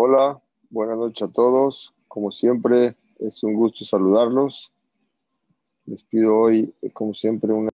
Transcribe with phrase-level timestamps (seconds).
[0.00, 1.92] Hola, buenas noches a todos.
[2.06, 4.72] Como siempre, es un gusto saludarlos.
[5.86, 7.70] Les pido hoy, como siempre, una.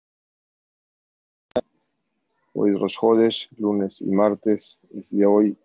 [2.51, 4.77] Hoy es Rosh lunes y martes.
[4.93, 5.57] Es día hoy,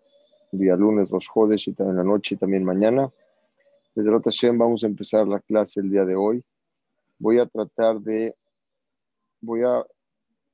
[0.53, 1.27] día lunes, Rosh
[1.67, 3.11] y también la noche y también mañana.
[3.93, 6.41] Desde Rota Hashem vamos a empezar la clase el día de hoy.
[7.19, 8.33] Voy a tratar de.
[9.41, 9.85] Voy a.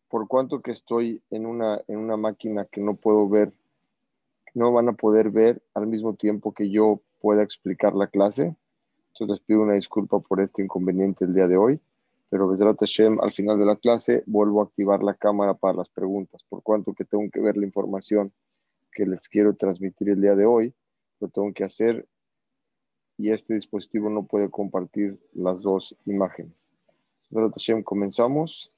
[0.10, 3.54] Por cuanto que estoy en una, en una máquina que no puedo ver
[4.54, 8.56] no van a poder ver al mismo tiempo que yo pueda explicar la clase.
[9.14, 11.80] Entonces les pido una disculpa por este inconveniente el día de hoy,
[12.30, 15.90] pero Bezrat Hashem, al final de la clase vuelvo a activar la cámara para las
[15.90, 18.34] preguntas, por cuanto que tengo que ver la información
[18.92, 20.74] que les quiero transmitir el día de hoy,
[21.20, 22.08] lo tengo que hacer
[23.18, 26.70] y este dispositivo no puede compartir las dos imágenes.
[27.30, 28.72] Bezrat Hashem, comenzamos.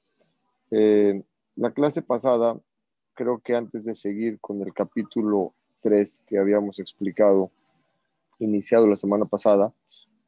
[0.70, 1.22] Eh,
[1.56, 2.60] la clase pasada,
[3.14, 5.54] creo que antes de seguir con el capítulo
[6.26, 7.50] que habíamos explicado,
[8.38, 9.74] iniciado la semana pasada,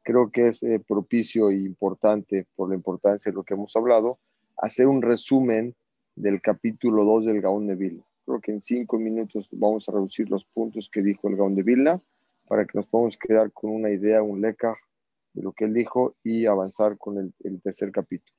[0.03, 4.19] creo que es eh, propicio e importante, por la importancia de lo que hemos hablado,
[4.57, 5.75] hacer un resumen
[6.15, 8.03] del capítulo 2 del Gaón de Vilna.
[8.25, 11.63] Creo que en cinco minutos vamos a reducir los puntos que dijo el Gaón de
[11.63, 12.01] Vilna
[12.47, 14.75] para que nos podamos quedar con una idea, un leca
[15.33, 18.37] de lo que él dijo y avanzar con el, el tercer capítulo.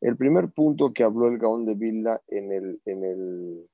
[0.00, 3.68] El primer punto que habló el Gaón de Vilna en el, en el,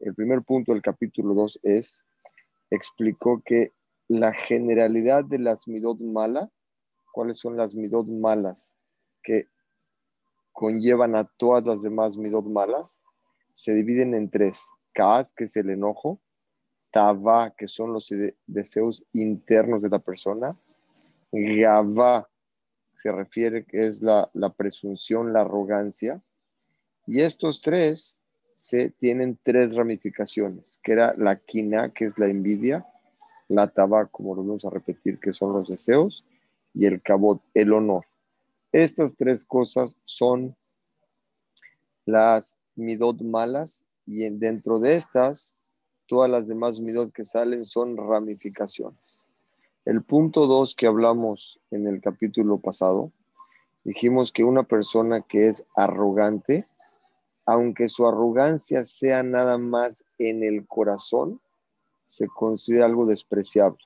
[0.00, 2.04] el primer punto del capítulo 2 es
[2.70, 3.72] explicó que
[4.08, 6.48] la generalidad de las midot malas,
[7.12, 8.76] cuáles son las midot malas
[9.22, 9.46] que
[10.52, 13.00] conllevan a todas las demás midot malas,
[13.52, 14.60] se dividen en tres.
[14.92, 16.20] Kaaz, que es el enojo,
[16.90, 18.10] Tava, que son los
[18.46, 20.58] deseos internos de la persona,
[21.30, 22.28] Gavá,
[22.94, 26.22] se refiere que es la presunción, la arrogancia,
[27.06, 28.17] y estos tres
[28.58, 32.84] se tienen tres ramificaciones, que era la quina, que es la envidia,
[33.46, 36.24] la taba, como lo vamos a repetir, que son los deseos,
[36.74, 38.04] y el cabot, el honor.
[38.72, 40.56] Estas tres cosas son
[42.04, 45.54] las midot malas, y dentro de estas,
[46.06, 49.28] todas las demás midot que salen son ramificaciones.
[49.84, 53.12] El punto dos que hablamos en el capítulo pasado,
[53.84, 56.66] dijimos que una persona que es arrogante,
[57.48, 61.40] aunque su arrogancia sea nada más en el corazón,
[62.04, 63.78] se considera algo despreciable.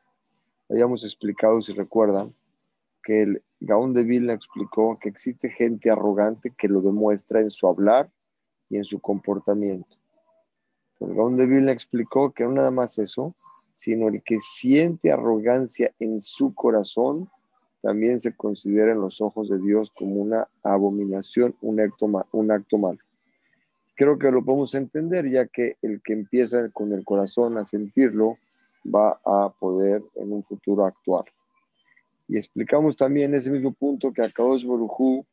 [0.68, 2.34] Hayamos explicado, si recuerdan,
[3.04, 7.68] que el Gaón de Vilna explicó que existe gente arrogante que lo demuestra en su
[7.68, 8.10] hablar
[8.68, 9.96] y en su comportamiento.
[10.98, 13.32] El Gaón de Vilna explicó que no nada más eso,
[13.74, 17.30] sino el que siente arrogancia en su corazón,
[17.80, 22.78] también se considera en los ojos de Dios como una abominación, un acto, un acto
[22.78, 22.98] malo
[24.02, 28.36] creo que lo podemos entender, ya que el que empieza con el corazón a sentirlo
[28.84, 31.24] va a poder en un futuro actuar.
[32.26, 35.24] Y explicamos también ese mismo punto que a Kadosh Barujú,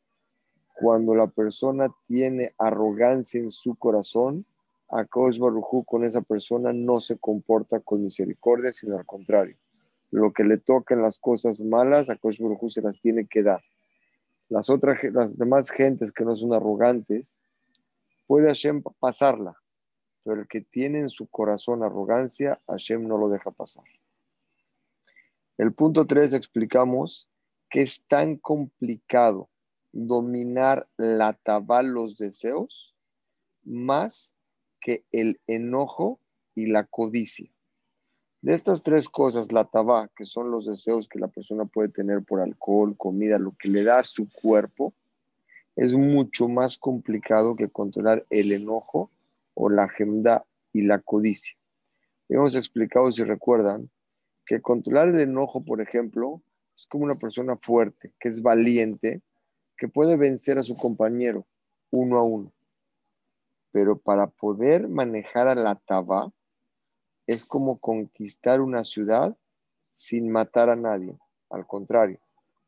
[0.74, 4.46] cuando la persona tiene arrogancia en su corazón,
[4.88, 9.56] a Kadosh Barujú con esa persona no se comporta con misericordia, sino al contrario.
[10.12, 13.62] Lo que le tocan las cosas malas, a Kadosh Barujú se las tiene que dar.
[14.48, 17.34] Las otras, las demás gentes que no son arrogantes,
[18.30, 19.60] puede Hashem pasarla,
[20.22, 23.82] pero el que tiene en su corazón arrogancia, Hashem no lo deja pasar.
[25.58, 27.28] El punto 3 explicamos
[27.68, 29.50] que es tan complicado
[29.90, 32.94] dominar la tabal, los deseos,
[33.64, 34.36] más
[34.80, 36.20] que el enojo
[36.54, 37.50] y la codicia.
[38.42, 42.22] De estas tres cosas, la tabá, que son los deseos que la persona puede tener
[42.22, 44.94] por alcohol, comida, lo que le da a su cuerpo,
[45.76, 49.10] es mucho más complicado que controlar el enojo
[49.54, 51.56] o la agenda y la codicia.
[52.28, 53.90] Hemos explicado, si recuerdan,
[54.46, 56.42] que controlar el enojo, por ejemplo,
[56.76, 59.22] es como una persona fuerte, que es valiente,
[59.76, 61.46] que puede vencer a su compañero
[61.90, 62.52] uno a uno.
[63.72, 66.32] Pero para poder manejar a la taba,
[67.26, 69.36] es como conquistar una ciudad
[69.92, 71.18] sin matar a nadie.
[71.48, 72.18] Al contrario,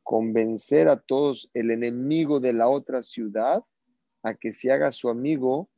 [0.03, 3.65] convencer a todos el enemigo de la otra ciudad
[4.23, 5.69] a que se haga su amigo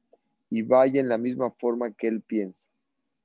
[0.50, 2.68] y vaya en la misma forma que él piensa.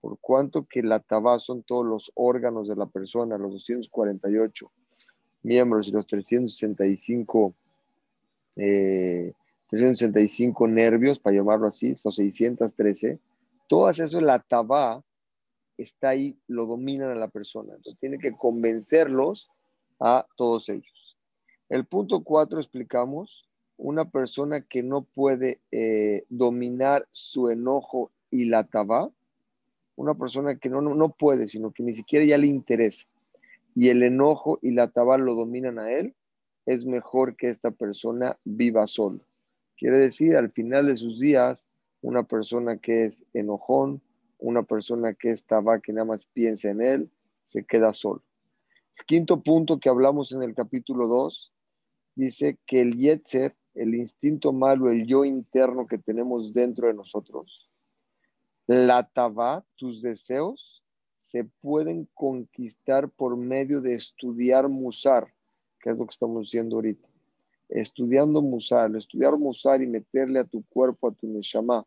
[0.02, 4.72] Por cuanto que la tabá son todos los órganos de la persona, los 248
[5.44, 7.54] miembros y los 365,
[8.56, 13.20] 365 eh, nervios, para llamarlo así, los 613,
[13.68, 15.04] todas eso, la tabá
[15.78, 17.76] está ahí, lo dominan a la persona.
[17.76, 19.50] Entonces tiene que convencerlos
[20.00, 21.18] a todos ellos.
[21.70, 28.66] El punto cuatro explicamos, una persona que no puede eh, dominar su enojo y la
[28.66, 29.10] tabá,
[29.96, 33.06] una persona que no, no, puede, sino que ni siquiera ya le interesa,
[33.76, 36.16] y el enojo y la tabal lo dominan a él,
[36.66, 39.20] es mejor que esta persona viva solo.
[39.78, 41.68] Quiere decir, al final de sus días,
[42.02, 44.02] una persona que es enojón,
[44.40, 47.10] una persona que es tabá, que nada más piensa en él,
[47.44, 48.22] se queda solo.
[49.06, 51.52] Quinto punto que hablamos en el capítulo 2
[52.16, 57.70] dice que el yetzer, el instinto malo, el yo interno que tenemos dentro de nosotros,
[58.68, 60.84] la tabá, tus deseos,
[61.18, 65.34] se pueden conquistar por medio de estudiar musar,
[65.80, 67.08] que es lo que estamos haciendo ahorita.
[67.70, 71.86] Estudiando musar, estudiar musar y meterle a tu cuerpo, a tu neshama,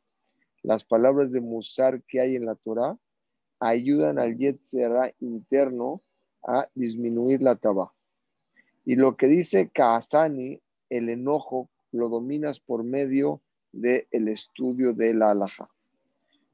[0.63, 2.97] las palabras de musar que hay en la Torah,
[3.59, 6.03] ayudan al yetzerá interno
[6.47, 7.93] a disminuir la tabá.
[8.85, 10.61] Y lo que dice Kaasani,
[10.91, 13.41] el enojo, lo dominas por medio
[13.73, 15.71] del el estudio de la alhaja.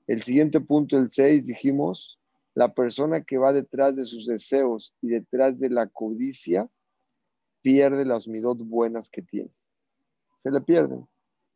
[0.06, 2.18] El siguiente punto, el 6, dijimos,
[2.54, 6.68] la persona que va detrás de sus deseos y detrás de la codicia
[7.62, 9.50] pierde las midot buenas que tiene.
[10.38, 11.06] Se le pierden,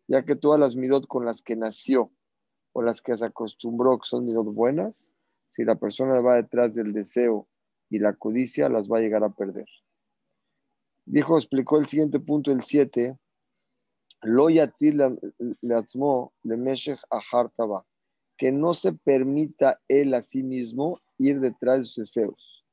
[0.06, 2.12] ya que todas las midot con las que nació
[2.73, 5.11] o las que se acostumbró que son midot buenas,
[5.50, 7.49] si la persona va detrás del deseo
[7.93, 9.67] y la codicia, las va a llegar a perder.
[11.05, 13.19] Dijo, explicó el siguiente punto, el 7,
[14.23, 14.73] lo le
[18.39, 22.65] que no se permita él a sí mismo ir detrás de sus deseos,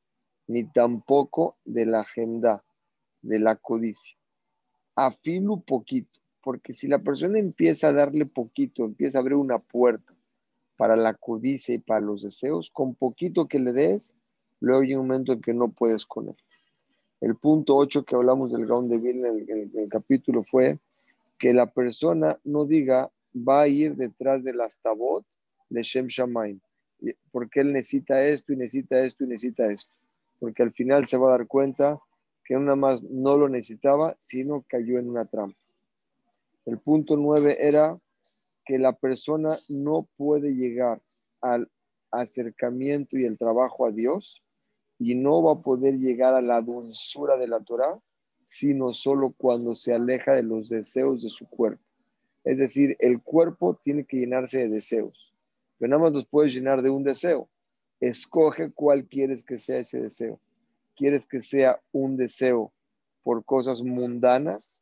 [0.48, 2.63] ni tampoco de la agenda,
[3.21, 4.16] de la codicia.
[4.95, 10.16] Afilu poquito, porque si la persona empieza a darle poquito, empieza a abrir una puerta
[10.77, 14.16] para la codicia y para los deseos, con poquito que le des,
[14.59, 16.35] luego hay un momento en que no puedes con él.
[17.21, 20.79] El punto 8 que hablamos del Gaon de Vilna en el, capítulo fue
[21.38, 25.25] que la persona no diga va a ir detrás del astabot
[25.69, 26.59] de Shem Shamaim.
[27.31, 29.94] Porque él necesita esto y necesita esto y necesita esto.
[30.39, 31.99] Porque al final se va a dar cuenta
[32.45, 35.59] que una más no lo necesitaba, sino cayó en una trampa.
[36.66, 37.99] El punto nueve era
[38.66, 41.01] que la persona no puede llegar
[41.42, 41.69] al
[42.11, 44.42] acercamiento y el trabajo a Dios
[44.99, 47.99] y no va a poder llegar a la dulzura de la Torah,
[48.45, 51.83] sino solo cuando se aleja de los deseos de su cuerpo.
[52.44, 55.29] Es decir, el cuerpo tiene que llenarse de deseos
[55.79, 57.49] pero nada más los puedes llenar de un deseo.
[58.01, 60.39] Escoge cuál quieres que sea ese deseo.
[60.95, 62.73] ¿Quieres que sea un deseo
[63.23, 64.81] por cosas mundanas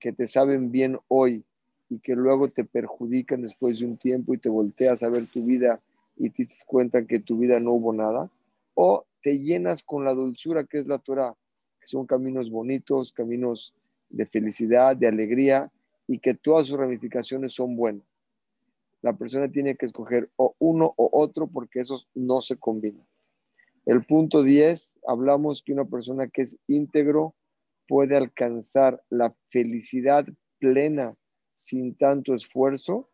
[0.00, 1.46] que te saben bien hoy
[1.88, 5.44] y que luego te perjudican después de un tiempo y te volteas a ver tu
[5.44, 5.80] vida
[6.16, 8.28] y te das cuenta que tu vida no hubo nada?
[8.74, 11.34] ¿O te llenas con la dulzura que es la Torah,
[11.84, 13.74] son caminos bonitos, caminos
[14.08, 15.70] de felicidad, de alegría
[16.06, 18.06] y que todas sus ramificaciones son buenas?
[19.02, 23.04] la persona tiene que escoger uno o otro porque esos no se combinan.
[23.84, 27.34] El punto 10, hablamos que una persona que es íntegro
[27.88, 30.24] puede alcanzar la felicidad
[30.60, 31.16] plena
[31.54, 33.10] sin tanto esfuerzo,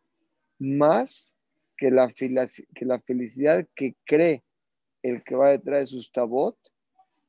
[0.58, 1.34] más
[1.78, 2.10] que la
[3.00, 4.42] felicidad que cree
[5.08, 6.56] el que va detrás de sus tabot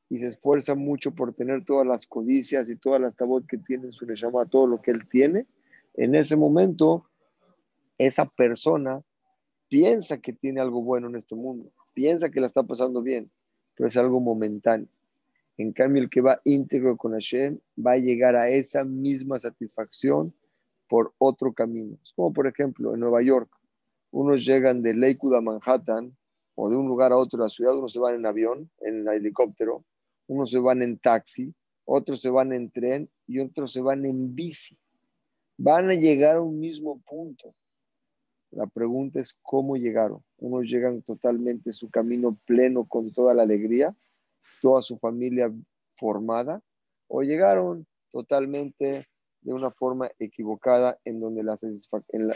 [0.08, 3.92] y se esfuerza mucho por tener todas las codicias y todas las tabot que tiene
[3.92, 5.46] su le llama todo lo que él tiene,
[5.94, 7.06] en ese momento
[7.98, 9.02] esa persona
[9.68, 13.30] piensa que tiene algo bueno en este mundo, piensa que la está pasando bien,
[13.74, 14.88] pero es algo momentáneo.
[15.56, 20.34] En cambio, el que va íntegro con Hashem va a llegar a esa misma satisfacción
[20.88, 21.98] por otro camino.
[22.02, 23.50] Es como, por ejemplo, en Nueva York,
[24.10, 26.16] unos llegan de Lakewood a Manhattan
[26.68, 29.84] de un lugar a otro de la ciudad, unos se van en avión, en helicóptero,
[30.26, 34.34] unos se van en taxi, otros se van en tren y otros se van en
[34.34, 34.76] bici.
[35.56, 37.54] Van a llegar a un mismo punto
[38.50, 40.24] la pregunta es cómo llegaron.
[40.38, 43.96] Unos llegan totalmente su camino pleno con toda la alegría,
[44.60, 45.52] toda su familia
[45.96, 46.60] formada,
[47.06, 49.06] o llegaron totalmente
[49.42, 51.58] de una forma equivocada en donde la,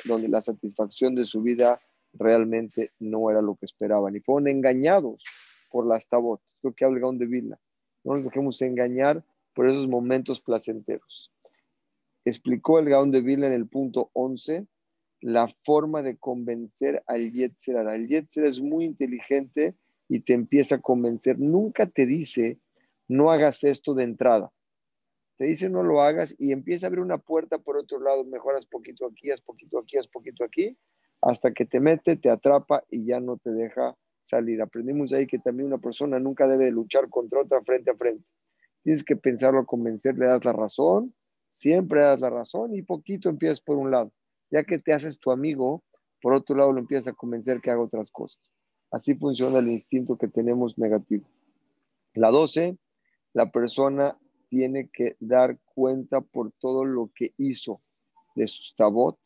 [0.04, 1.80] donde la satisfacción de su vida
[2.14, 5.22] realmente no era lo que esperaban y fueron engañados
[5.70, 6.40] por las tabot.
[6.62, 7.58] Lo que habla Gaón de Vilna.
[8.04, 11.32] No nos dejemos engañar por esos momentos placenteros.
[12.24, 14.66] Explicó el Gaón de Vilna en el punto 11
[15.24, 17.76] la forma de convencer al Yetzer.
[17.76, 19.74] El Yetzer es muy inteligente
[20.06, 21.38] y te empieza a convencer.
[21.38, 22.60] Nunca te dice,
[23.08, 24.52] no hagas esto de entrada.
[25.38, 28.24] Te dice, no lo hagas y empieza a abrir una puerta por otro lado.
[28.24, 30.76] Mejoras poquito aquí, haz poquito aquí, haz poquito aquí,
[31.20, 34.60] hasta que te mete, te atrapa y ya no te deja salir.
[34.62, 38.24] Aprendimos ahí que también una persona nunca debe luchar contra otra frente a frente.
[38.82, 41.14] Tienes que pensarlo, convencer, le das la razón,
[41.48, 44.12] siempre das la razón y poquito empiezas por un lado
[44.54, 45.82] ya que te haces tu amigo,
[46.22, 48.40] por otro lado lo empiezas a convencer que haga otras cosas.
[48.92, 51.28] Así funciona el instinto que tenemos negativo.
[52.14, 52.78] La 12,
[53.32, 54.16] la persona
[54.48, 57.82] tiene que dar cuenta por todo lo que hizo,
[58.36, 59.18] de sus tabot,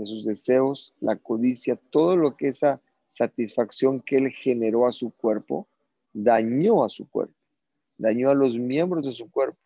[0.00, 5.10] de sus deseos, la codicia, todo lo que esa satisfacción que él generó a su
[5.10, 5.68] cuerpo,
[6.12, 7.34] dañó a su cuerpo,
[7.98, 9.58] dañó a los miembros de su cuerpo,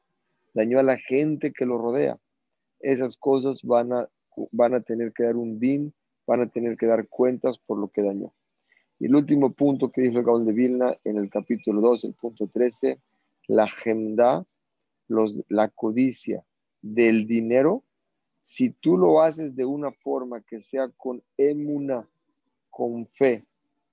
[0.53, 2.19] dañó a la gente que lo rodea.
[2.81, 4.09] Esas cosas van a,
[4.53, 5.95] van a tener que dar un din,
[6.26, 8.35] van a tener que dar cuentas por lo que dañó.
[8.99, 12.14] Y el último punto que dijo el Gaón de Vilna en el capítulo 2, el
[12.14, 13.00] punto 13,
[13.49, 14.47] la agenda,
[15.49, 16.45] la codicia
[16.81, 17.85] del dinero,
[18.44, 22.06] si tú lo haces de una forma que sea con emuna,
[22.70, 23.44] con fe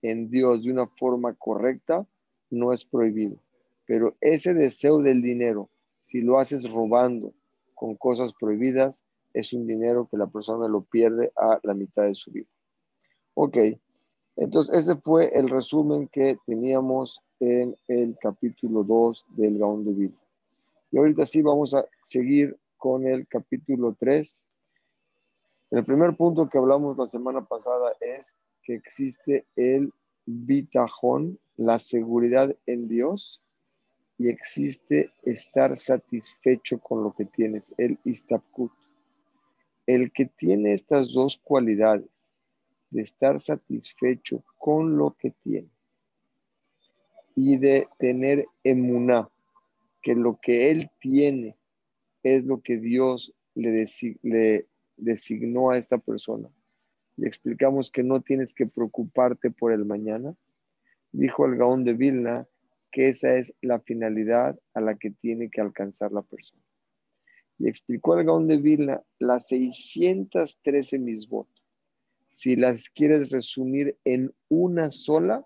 [0.01, 2.05] en Dios, de una forma correcta,
[2.49, 3.37] no es prohibido.
[3.85, 5.69] Pero ese deseo del dinero,
[6.01, 7.33] si lo haces robando
[7.73, 9.03] con cosas prohibidas,
[9.33, 12.49] es un dinero que la persona lo pierde a la mitad de su vida.
[13.35, 13.57] Ok,
[14.35, 20.17] entonces ese fue el resumen que teníamos en el capítulo 2 del Gaón de Vida.
[20.91, 24.41] Y ahorita sí vamos a seguir con el capítulo 3.
[25.69, 29.93] El primer punto que hablamos la semana pasada es que existe el
[30.25, 33.43] bitajón, la seguridad en Dios,
[34.17, 38.71] y existe estar satisfecho con lo que tienes, el istapkut.
[39.85, 42.09] El que tiene estas dos cualidades,
[42.89, 45.69] de estar satisfecho con lo que tiene
[47.35, 49.29] y de tener emuná,
[50.01, 51.60] que lo que él tiene
[52.23, 53.85] es lo que Dios le,
[54.21, 56.49] le designó a esta persona.
[57.17, 60.35] Le explicamos que no tienes que preocuparte por el mañana.
[61.11, 62.47] Dijo el Gaón de Vilna
[62.91, 66.61] que esa es la finalidad a la que tiene que alcanzar la persona.
[67.57, 71.47] Y explicó el Gaón de Vilna las 613 misbot.
[72.29, 75.45] Si las quieres resumir en una sola,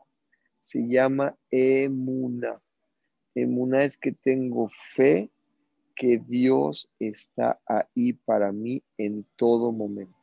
[0.60, 2.62] se llama emuna.
[3.34, 5.30] Emuna es que tengo fe
[5.96, 10.18] que Dios está ahí para mí en todo momento.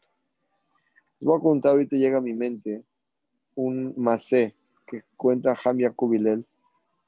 [1.18, 2.84] Les voy a contar, ahorita llega a mi mente
[3.54, 4.54] un macé
[4.86, 6.44] que cuenta Jamia Kubilel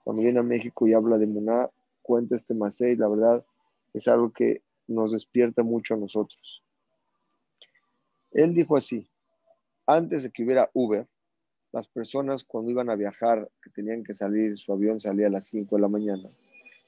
[0.02, 1.71] cuando viene a México y habla de Muná,
[2.02, 3.44] cuenta este macé y la verdad
[3.92, 6.62] es algo que nos despierta mucho a nosotros.
[8.33, 9.09] Él dijo así,
[9.87, 11.06] antes de que hubiera Uber,
[11.73, 15.47] las personas cuando iban a viajar, que tenían que salir, su avión salía a las
[15.47, 16.30] 5 de la mañana,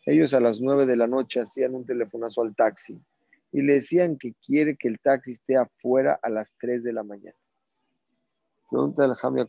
[0.07, 2.99] ellos a las 9 de la noche hacían un telefonazo al taxi
[3.51, 7.03] y le decían que quiere que el taxi esté afuera a las 3 de la
[7.03, 7.37] mañana.
[8.71, 9.47] Pregunta el Jamia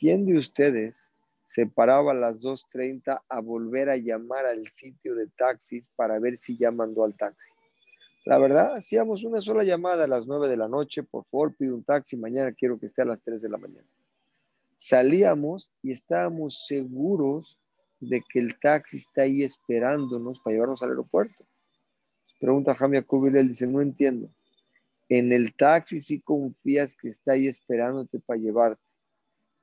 [0.00, 1.12] ¿quién de ustedes
[1.44, 6.38] se paraba a las 2.30 a volver a llamar al sitio de taxis para ver
[6.38, 7.52] si ya mandó al taxi?
[8.24, 11.74] La verdad, hacíamos una sola llamada a las 9 de la noche, por favor, pido
[11.74, 13.88] un taxi, mañana quiero que esté a las 3 de la mañana.
[14.78, 17.58] Salíamos y estábamos seguros
[18.00, 21.46] de que el taxi está ahí esperándonos para llevarnos al aeropuerto.
[22.40, 24.30] Pregunta Jamia él dice, no entiendo.
[25.08, 28.82] En el taxi sí confías que está ahí esperándote para llevarte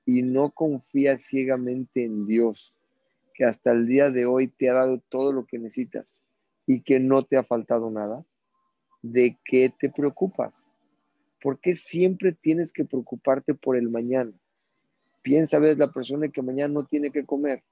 [0.06, 2.74] y no confías ciegamente en Dios,
[3.34, 6.22] que hasta el día de hoy te ha dado todo lo que necesitas
[6.68, 8.26] y que no te ha faltado nada.
[9.02, 10.66] ¿De qué te preocupas?
[11.42, 14.34] ¿Por qué siempre tienes que preocuparte por el mañana?
[15.22, 17.64] Piensa, ves, la persona que mañana no tiene que comer.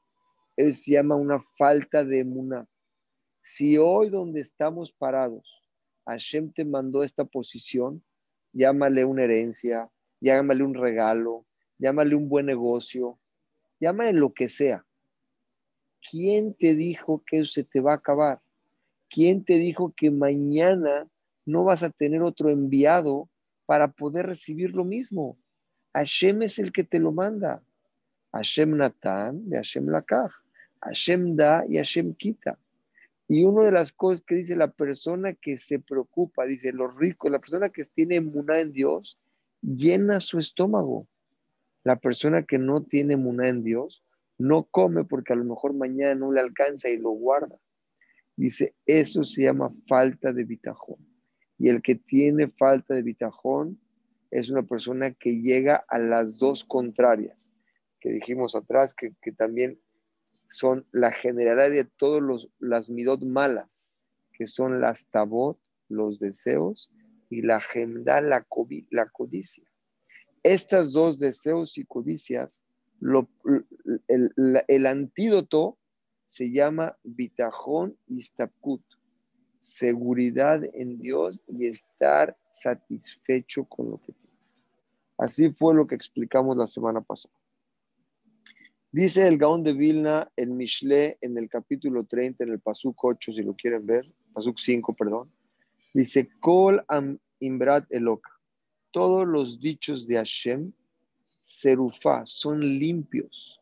[0.56, 2.68] Se llama una falta de emuná.
[3.42, 5.64] Si hoy donde estamos parados,
[6.06, 8.04] Hashem te mandó esta posición,
[8.52, 9.90] llámale una herencia,
[10.22, 11.46] llámale un regalo,
[11.78, 13.20] llámale un buen negocio,
[13.80, 14.86] llámale lo que sea.
[16.10, 18.42] ¿Quién te dijo que eso se te va a acabar?
[19.10, 21.08] ¿Quién te dijo que mañana
[21.46, 23.30] no vas a tener otro enviado
[23.66, 25.38] para poder recibir lo mismo?
[25.94, 27.64] Hashem es el que te lo manda.
[28.32, 30.43] Hashem Natan de Hashem Lakaj.
[30.86, 32.60] Hashem da y Hashem quita.
[33.28, 37.32] Y una de las cosas que dice la persona que se preocupa, dice los ricos,
[37.32, 39.18] la persona que tiene emuná en Dios,
[39.62, 41.08] llena su estómago.
[41.84, 44.04] La persona que no tiene emuná en Dios,
[44.38, 47.58] no come porque a lo mejor mañana no le alcanza y lo guarda.
[48.36, 50.98] Dice, eso se llama falta de bitajón.
[51.58, 53.80] Y el que tiene falta de bitajón
[54.32, 57.54] es una persona que llega a las dos contrarias,
[58.00, 59.80] que dijimos atrás, que, que también
[60.50, 63.90] son la generalidad de todas las midot malas,
[64.34, 65.58] que son las tabot,
[65.90, 66.92] los deseos,
[67.30, 68.46] y la agenda, la,
[68.92, 69.64] la codicia.
[70.44, 72.64] Estas dos deseos y codicias,
[74.08, 75.78] el, antídoto
[76.26, 78.84] se llama bitajón y stapkut,
[79.60, 84.38] seguridad en Dios y estar satisfecho con lo que tiene.
[85.18, 87.34] Así fue lo que explicamos la semana pasada.
[88.94, 93.34] Dice el Gaón de Vilna en Mishle, en el capítulo 30, en el Pasuk 8,
[93.34, 95.32] si lo quieren ver, Pasuk 5, perdón.
[95.96, 98.22] Dice, Kol am imbrat elok.
[98.92, 100.72] Todos los dichos de Hashem,
[101.42, 103.60] Serufá, son limpios.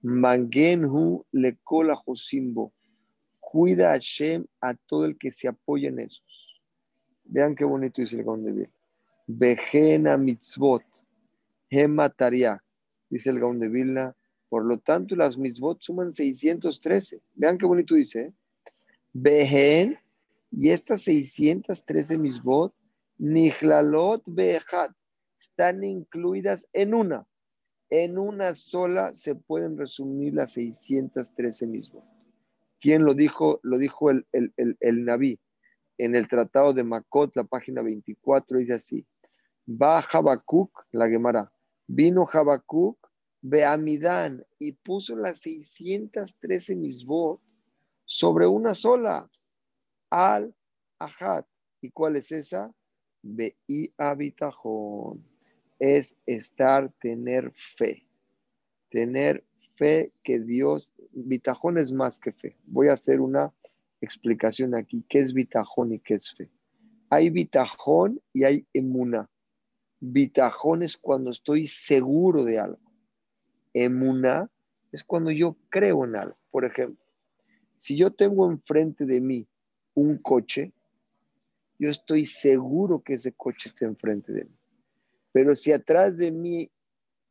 [0.00, 2.72] Mangenhu le kola josimbo.
[3.40, 6.62] Cuida a Hashem a todo el que se apoya en esos.
[7.24, 8.72] Vean qué bonito dice el Gaón de Vilna.
[9.26, 10.84] Vejena mitzvot.
[11.68, 12.62] Hemataria.
[13.10, 14.14] Dice el Gaón de Vilna
[14.48, 17.20] por lo tanto, las mitzvot suman 613.
[17.34, 18.32] Vean qué bonito dice.
[19.24, 19.98] ¿eh?
[20.50, 22.74] y estas 613 misbot,
[23.18, 24.90] nihlalot behad,
[25.38, 27.26] están incluidas en una.
[27.90, 32.04] En una sola se pueden resumir las 613 misbot.
[32.80, 33.60] ¿Quién lo dijo?
[33.62, 35.40] Lo dijo el, el, el, Naví.
[35.98, 39.06] En el tratado de Makot, la página 24, dice así.
[39.68, 41.52] Va Habacuc, la Gemara.
[41.86, 43.07] Vino Habacuc
[43.40, 47.40] Beamidán y puso las 613 misbot
[48.04, 49.30] sobre una sola,
[50.10, 50.54] al
[50.98, 51.46] ajat.
[51.80, 52.74] ¿Y cuál es esa?
[53.22, 55.24] Be'i habitajón.
[55.78, 58.08] Es estar, tener fe.
[58.90, 62.56] Tener fe que Dios, bitajón es más que fe.
[62.64, 63.54] Voy a hacer una
[64.00, 65.04] explicación aquí.
[65.08, 66.50] ¿Qué es bitajón y qué es fe?
[67.10, 69.30] Hay bitajón y hay emuna.
[70.00, 72.87] Bitajón es cuando estoy seguro de algo.
[73.84, 74.50] Emuna
[74.92, 76.36] es cuando yo creo en algo.
[76.50, 77.04] Por ejemplo,
[77.76, 79.46] si yo tengo enfrente de mí
[79.94, 80.72] un coche,
[81.78, 84.56] yo estoy seguro que ese coche está enfrente de mí.
[85.32, 86.70] Pero si atrás de mí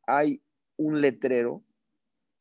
[0.06, 0.40] hay
[0.76, 1.62] un letrero,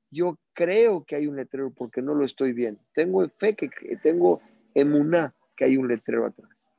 [0.10, 2.82] yo creo que hay un letrero porque no lo estoy viendo.
[2.94, 3.70] Tengo fe que,
[4.02, 4.42] tengo
[4.74, 6.74] emuná que hay un letrero atrás.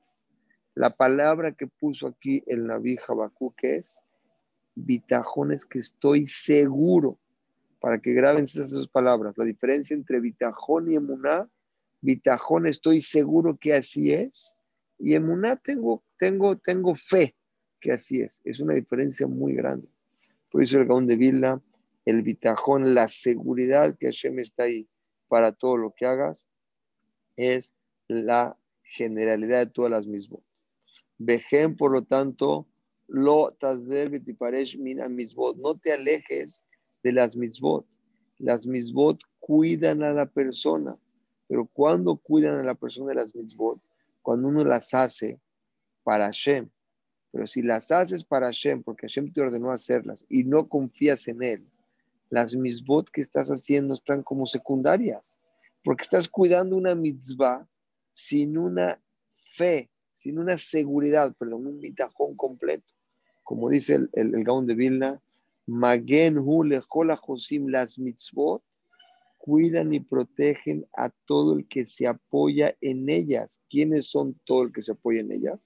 [0.75, 4.03] La palabra que puso aquí el Naví Habacuc es
[4.85, 7.19] Bitajón es que estoy seguro,
[7.81, 11.49] para que graben esas dos palabras, la diferencia entre bitajón y emuná.
[12.01, 14.55] Bitajón estoy seguro que así es,
[14.99, 17.35] y emuná tengo, tengo, tengo fe
[17.81, 18.41] que así es.
[18.45, 19.89] Es una diferencia muy grande.
[20.51, 21.61] Por eso el Gaón de Villa,
[22.05, 24.89] el bitajón, la seguridad que Hashem está ahí
[25.29, 26.49] para todo lo que hagas,
[27.37, 27.75] es
[28.07, 30.41] la generalidad de todas las mismas.
[31.19, 32.67] Vejen, por lo tanto,
[33.09, 34.11] lo tazer
[34.79, 35.09] mina.
[35.09, 36.63] No te alejes
[37.03, 37.87] de las misbot.
[38.39, 40.97] Las misbot cuidan a la persona.
[41.49, 43.81] Pero cuando cuidan a la persona de las misbot,
[44.23, 45.41] cuando uno las hace
[46.05, 46.69] para Hashem.
[47.33, 51.43] Pero si las haces para Hashem, porque Hashem te ordenó hacerlas y no confías en
[51.43, 51.67] Él,
[52.31, 55.41] las misbot que estás haciendo están como secundarias.
[55.83, 57.67] Porque estás cuidando una mitzvah
[58.13, 59.01] sin una
[59.57, 62.98] fe, sin una seguridad, perdón, un bitajón completo
[63.49, 65.23] como dice el, el, Gaón de Vilna,
[65.65, 68.63] Magen josim las mitzvot,
[69.39, 73.59] cuidan y protegen a todo el que se apoya en ellas.
[73.71, 75.59] ¿Quiénes son todo el que se apoya en ellas?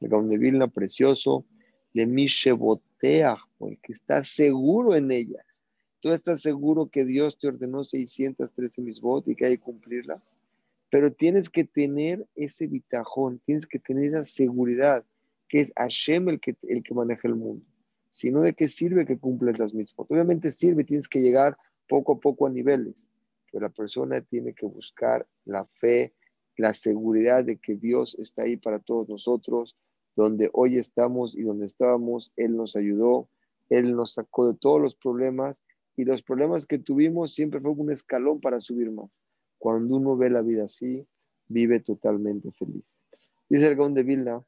[0.00, 1.44] El Gaón de Vilna, precioso,
[1.92, 2.06] le
[2.54, 3.36] botea,
[3.68, 5.62] el que está seguro en ellas.
[6.00, 10.34] Tú estás seguro que Dios te ordenó 613 mitzvot y que hay que cumplirlas.
[10.88, 15.04] Pero tienes que tener ese bitajón, tienes que tener esa seguridad
[15.50, 17.66] que es Hashem el que, el que maneja el mundo,
[18.08, 20.06] sino de qué sirve que cumples las mismas.
[20.08, 21.58] Obviamente sirve, tienes que llegar
[21.88, 23.10] poco a poco a niveles,
[23.50, 26.14] pero la persona tiene que buscar la fe,
[26.56, 29.76] la seguridad de que Dios está ahí para todos nosotros,
[30.14, 33.28] donde hoy estamos y donde estábamos, Él nos ayudó,
[33.70, 35.60] Él nos sacó de todos los problemas
[35.96, 39.20] y los problemas que tuvimos siempre fue un escalón para subir más.
[39.58, 41.04] Cuando uno ve la vida así,
[41.48, 43.00] vive totalmente feliz.
[43.48, 44.44] Dice el Gaón de Vilna,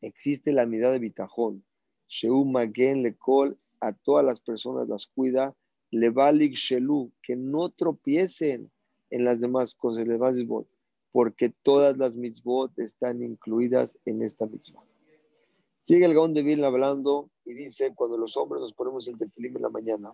[0.00, 1.64] existe la mirada de bitajón.
[2.08, 5.54] Sheu Magen Lekol, a todas las personas las cuida.
[5.90, 8.70] Levalik Shelu, que no tropiecen
[9.10, 10.68] en las demás cosas, mitzvot,
[11.12, 14.84] porque todas las mitzvot están incluidas en esta mitzvah.
[15.80, 19.56] Sigue el Gaón de Vilna hablando y dice, cuando los hombres nos ponemos el tefilim
[19.56, 20.12] en la mañana,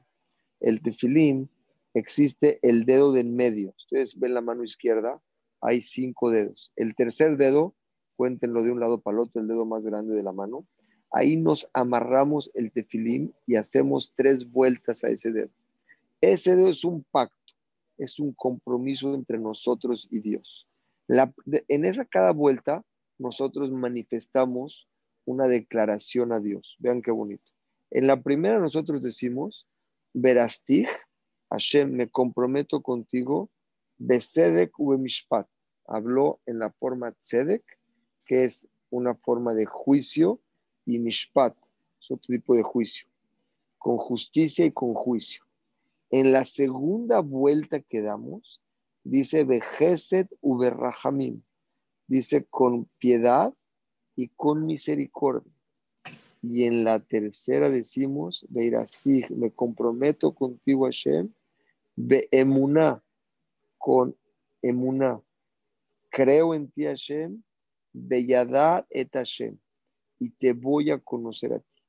[0.61, 1.49] el tefilim
[1.92, 3.75] existe el dedo de en medio.
[3.77, 5.20] Ustedes ven la mano izquierda,
[5.61, 6.72] hay cinco dedos.
[6.77, 7.75] El tercer dedo
[8.16, 10.66] cuéntenlo de un lado para el otro, el dedo más grande de la mano.
[11.12, 15.50] Ahí nos amarramos el tefilín y hacemos tres vueltas a ese dedo.
[16.20, 17.55] Ese dedo es un pacto,
[17.98, 20.66] es un compromiso entre nosotros y Dios.
[21.09, 22.85] en esa cada vuelta,
[23.18, 24.88] nosotros manifestamos
[25.24, 26.76] una declaración a Dios.
[26.79, 27.44] Vean qué bonito.
[27.90, 29.66] En la primera nosotros decimos,
[30.12, 30.88] Verastij,
[31.50, 33.50] Hashem, me comprometo contigo,
[33.98, 35.48] Besedek Mishpat.
[35.87, 37.62] Habló en la forma Tzedek,
[38.27, 40.41] que es una forma de juicio,
[40.85, 41.57] y mishpat,
[42.01, 43.07] es otro tipo de juicio,
[43.79, 45.45] con justicia y con juicio.
[46.11, 48.61] En la segunda vuelta que damos,
[49.03, 51.43] dice Vejeset Uberrahamim,
[52.07, 53.53] dice con piedad
[54.15, 55.53] y con misericordia.
[56.43, 61.33] Y en la tercera decimos, Beirastig, me comprometo contigo, Hashem,
[61.97, 63.03] Be emuná,
[63.79, 64.15] con
[64.62, 65.21] emuná.
[66.11, 67.43] Creo en ti, Hashem,
[67.97, 69.59] Beyadad et Hashem,
[70.19, 71.83] y te voy a conocer a ti.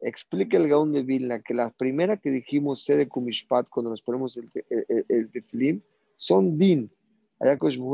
[0.00, 4.36] Explica el Gaón de Vilna que la primera que dijimos, Sede Kumishpat, cuando nos ponemos
[4.36, 5.82] el, el, el,
[6.16, 6.90] son Din.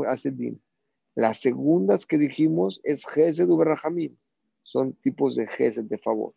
[0.07, 0.61] hace Din.
[1.15, 4.15] Las segundas que dijimos es Gesed Uberrahamim.
[4.63, 6.33] Son tipos de Gesed de favor.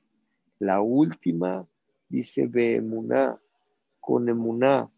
[0.59, 1.69] La última
[2.09, 3.41] dice Beemuná,
[4.01, 4.91] con emuná,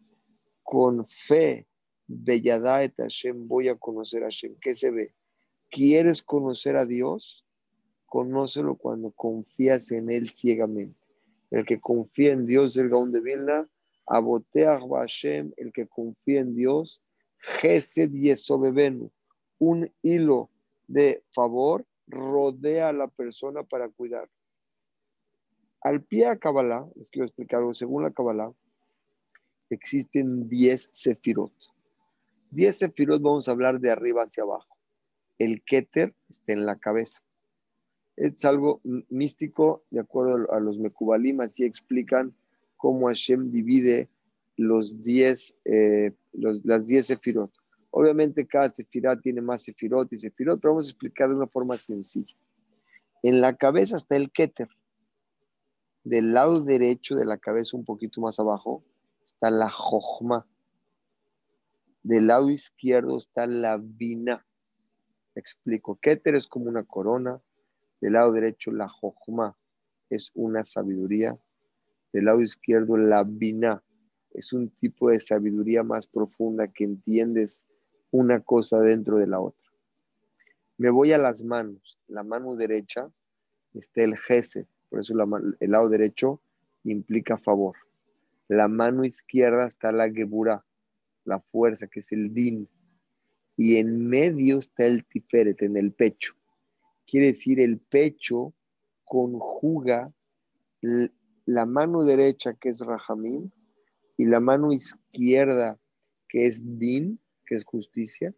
[0.63, 1.67] con fe,
[2.07, 4.55] Belladat Hashem, voy a conocer a Hashem.
[4.61, 5.13] ¿Qué se ve?
[5.69, 7.45] ¿Quieres conocer a Dios?
[8.05, 10.97] Conócelo cuando confías en Él ciegamente.
[11.51, 13.69] El que confía en Dios, el Gaón de Vilna,
[14.05, 17.01] Aboteach Hashem, el que confía en Dios,
[17.39, 19.11] Gesed Yesobebenu,
[19.59, 20.49] un hilo
[20.87, 24.29] de favor rodea a la persona para cuidar.
[25.81, 28.51] Al pie a Kabbalah, les quiero explicar algo, según la Kabbalah,
[29.69, 31.53] existen 10 sefirot.
[32.51, 34.76] 10 sefirot vamos a hablar de arriba hacia abajo.
[35.39, 37.21] El Keter está en la cabeza.
[38.15, 42.35] Es algo místico, de acuerdo a los Mekubalim, así explican
[42.75, 44.09] cómo Hashem divide
[44.55, 47.51] los 10, eh, las 10 sefirot.
[47.91, 51.77] Obviamente cada sefirot tiene más sefirot y sefirot, pero vamos a explicar de una forma
[51.77, 52.35] sencilla.
[53.23, 54.69] En la cabeza está el Keter.
[56.03, 58.83] Del lado derecho de la cabeza, un poquito más abajo,
[59.25, 60.47] está la Jochma.
[62.01, 64.46] Del lado izquierdo está la Bina.
[65.37, 65.99] Explico.
[66.01, 67.39] Keter es como una corona.
[68.01, 69.55] Del lado derecho, la Jochma
[70.09, 71.37] es una sabiduría.
[72.11, 73.83] Del lado izquierdo, la Bina
[74.31, 77.65] es un tipo de sabiduría más profunda que entiendes
[78.09, 79.67] una cosa dentro de la otra.
[80.77, 81.99] Me voy a las manos.
[82.07, 83.11] La mano derecha
[83.73, 85.13] está el Gesed, por eso
[85.59, 86.41] el lado derecho
[86.83, 87.75] implica favor.
[88.47, 90.65] La mano izquierda está la Geburah,
[91.25, 92.67] la fuerza, que es el Din.
[93.57, 96.35] Y en medio está el Tiferet, en el pecho.
[97.07, 98.53] Quiere decir, el pecho
[99.03, 100.13] conjuga
[100.81, 103.49] la mano derecha, que es Rahamim,
[104.15, 105.79] y la mano izquierda,
[106.29, 108.33] que es Din, que es justicia,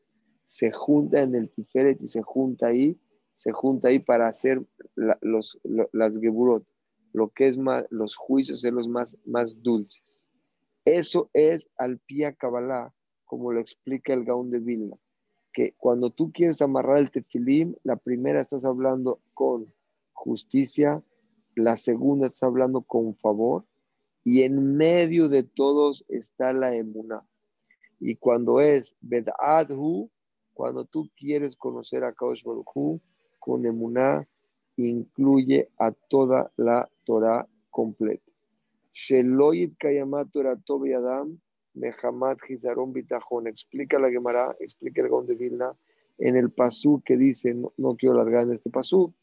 [0.45, 2.99] se junta en el Tiferet y se junta ahí,
[3.35, 5.59] se junta ahí para hacer los,
[5.91, 6.65] las Geburot,
[7.13, 7.57] lo que es
[7.89, 10.23] los juicios de los más, más dulces.
[10.85, 12.93] Eso es al pia Kabbalah,
[13.25, 14.97] como lo explica el Gaón de Vilna,
[15.53, 19.73] que cuando tú quieres amarrar el tefilim, la primera estás hablando con
[20.13, 21.03] justicia,
[21.55, 23.65] la segunda estás hablando con favor,
[24.23, 27.25] y en medio de todos está la emuná.
[27.99, 30.09] Y cuando es Bed'adhu,
[30.53, 33.01] cuando tú quieres conocer a Kaush Baruch
[33.39, 34.27] con emuná,
[34.75, 38.31] incluye a toda la Torah completa.
[38.93, 41.39] Sheloyit Kayamat Adam,
[41.79, 43.47] Mehamad Gizaron Bitajón.
[43.47, 45.73] Explica la Gemara, explica el Gaon de Vilna
[46.17, 49.13] en el pasú que dice, no, quiero largar en este pasú,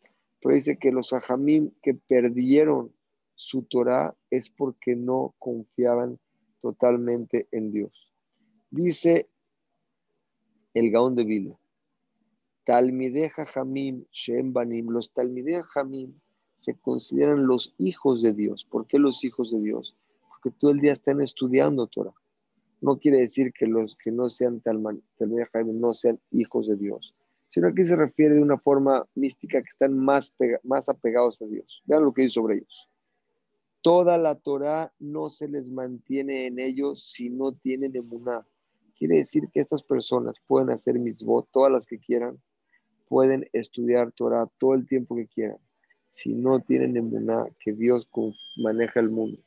[0.40, 2.92] pero dice que los ajamim que perdieron
[3.35, 6.19] su Torah es porque no confiaban
[6.61, 8.11] totalmente en Dios.
[8.71, 9.29] Dice
[10.73, 11.59] el Gaón de Vilna,
[12.64, 16.19] Talmideh Jamim, Shem Banim, los Talmideh Jamim
[16.57, 18.64] se consideran los hijos de Dios.
[18.64, 19.95] ¿Por qué los hijos de Dios?
[20.29, 22.14] Porque todo el día están estudiando Torah.
[22.87, 27.16] No quiere decir que los que no sean Jamim no sean hijos de Dios,
[27.49, 31.83] sino que se refiere de una forma mística que están más, más apegados a Dios.
[31.87, 32.88] Vean lo que dice sobre ellos.
[33.83, 38.46] Toda la Torah no se les mantiene en ellos si no tienen emuná.
[38.96, 42.40] Quiere decir que estas personas pueden hacer mitzvot, todas las que quieran,
[43.09, 45.59] pueden estudiar Torah todo el tiempo que quieran,
[46.11, 48.09] si no tienen emuná que Dios
[48.59, 49.42] maneja el mundo.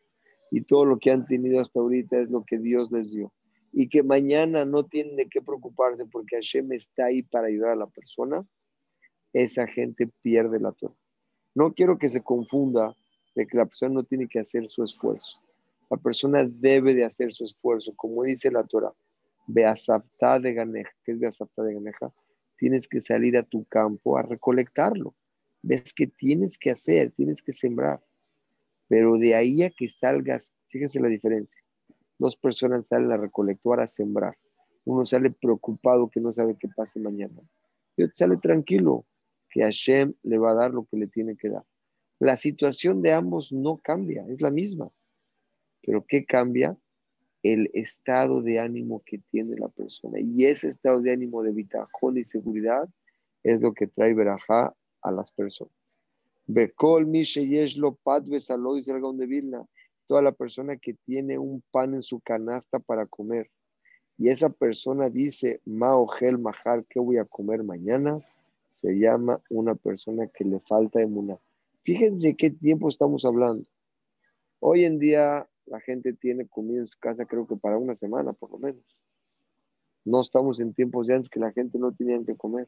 [0.51, 3.31] Y todo lo que han tenido hasta ahorita es lo que Dios les dio.
[3.71, 7.75] Y que mañana no tienen de qué preocuparse porque Hashem está ahí para ayudar a
[7.75, 8.45] la persona,
[9.33, 10.95] esa gente pierde la Torah.
[11.53, 12.95] No quiero que se confunda
[13.35, 15.39] de que la persona no tiene que hacer su esfuerzo.
[15.89, 18.93] La persona debe de hacer su esfuerzo, como dice la Torah.
[19.47, 20.91] Beasapta de ganeja.
[21.03, 22.11] ¿Qué es Beasapta de ganeja?
[22.59, 25.15] tienes que salir a tu campo a recolectarlo.
[25.63, 28.03] Ves que tienes que hacer, tienes que sembrar.
[28.89, 31.61] Pero de ahí a que salgas, fíjese la diferencia.
[32.17, 34.37] Dos personas salen a recolectar, a sembrar.
[34.83, 37.39] Uno sale preocupado que no sabe qué pase mañana.
[37.95, 39.05] Y otro sale tranquilo,
[39.49, 41.63] que Hashem le va a dar lo que le tiene que dar.
[42.19, 44.91] La situación de ambos no cambia, es la misma.
[45.81, 46.77] Pero ¿qué cambia?
[47.43, 50.19] el estado de ánimo que tiene la persona.
[50.19, 52.89] Y ese estado de ánimo de vitajón y seguridad
[53.43, 55.78] es lo que trae verajá a las personas.
[56.51, 59.67] Bekol mi sheyeshlo padves alois de Vilna.
[60.07, 63.51] Toda la persona que tiene un pan en su canasta para comer.
[64.17, 68.19] Y esa persona dice, ma ojel mahar, ¿qué voy a comer mañana?
[68.71, 71.37] Se llama una persona que le falta emuna.
[71.83, 73.69] Fíjense qué tiempo estamos hablando.
[74.59, 78.33] Hoy en día la gente tiene comida en su casa, creo que para una semana
[78.33, 78.97] por lo menos.
[80.03, 82.67] No estamos en tiempos de antes que la gente no tenía que comer.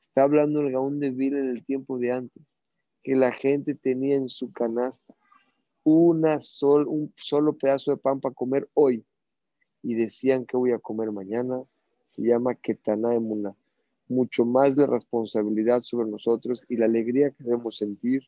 [0.00, 2.56] Está hablando el Gaón de Vila en el tiempo de antes,
[3.06, 5.14] que la gente tenía en su canasta
[5.84, 9.06] una sol, un solo pedazo de pan para comer hoy
[9.80, 11.62] y decían que voy a comer mañana.
[12.08, 13.54] Se llama Ketana Emuna.
[14.08, 18.24] Mucho más de responsabilidad sobre nosotros y la alegría que debemos sentir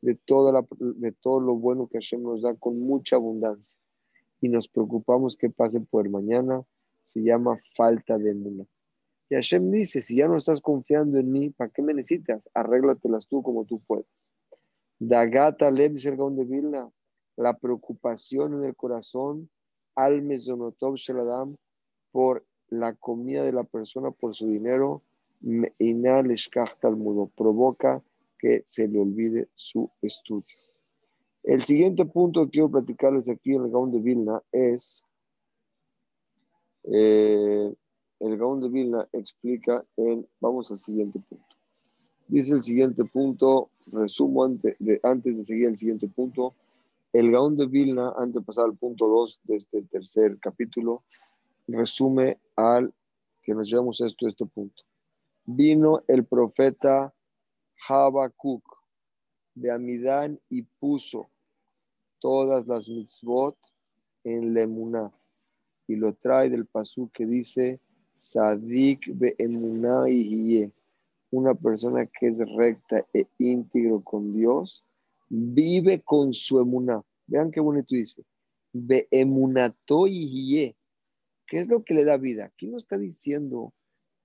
[0.00, 3.76] de, toda la, de todo lo bueno que Hashem nos da con mucha abundancia.
[4.40, 6.64] Y nos preocupamos que pase por mañana.
[7.02, 8.64] Se llama falta de emuna.
[9.28, 12.48] Y Hashem dice, si ya no estás confiando en mí, ¿para qué me necesitas?
[12.54, 14.06] Arréglatelas tú como tú puedes.
[14.98, 16.90] Dagata le dice el de Vilna,
[17.36, 19.50] la preocupación en el corazón,
[19.94, 21.56] al mesonotov sheladam,
[22.12, 25.02] por la comida de la persona, por su dinero,
[26.96, 28.02] mudo, provoca
[28.38, 30.56] que se le olvide su estudio.
[31.42, 35.02] El siguiente punto que quiero platicarles aquí en el Gaón de Vilna es
[36.84, 37.72] eh,
[38.20, 41.56] el Gaón de Vilna explica en, vamos al siguiente punto.
[42.28, 46.54] Dice el siguiente punto, resumo antes de, antes de seguir el siguiente punto,
[47.12, 51.04] el Gaón de Vilna, antes de pasar al punto 2 de este tercer capítulo,
[51.68, 52.92] resume al
[53.42, 54.82] que nos llevamos esto, este punto.
[55.44, 57.14] Vino el profeta
[57.88, 58.64] Habacuc
[59.54, 61.28] de Amidán y puso
[62.18, 63.56] todas las mitzvot
[64.24, 65.12] en Lemuná.
[65.86, 67.80] Y lo trae del pasú que dice,
[68.18, 70.70] Sadik be'emuná y
[71.30, 74.84] una persona que es recta e íntegro con Dios,
[75.28, 77.02] vive con su emuná.
[77.26, 78.24] Vean qué bonito dice.
[78.72, 80.74] Be'emunato y
[81.46, 82.46] ¿Qué es lo que le da vida?
[82.46, 83.72] Aquí no está diciendo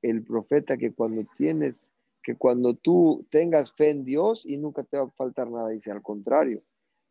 [0.02, 4.98] el profeta que cuando tienes, que cuando tú tengas fe en Dios y nunca te
[4.98, 6.64] va a faltar nada, dice al contrario.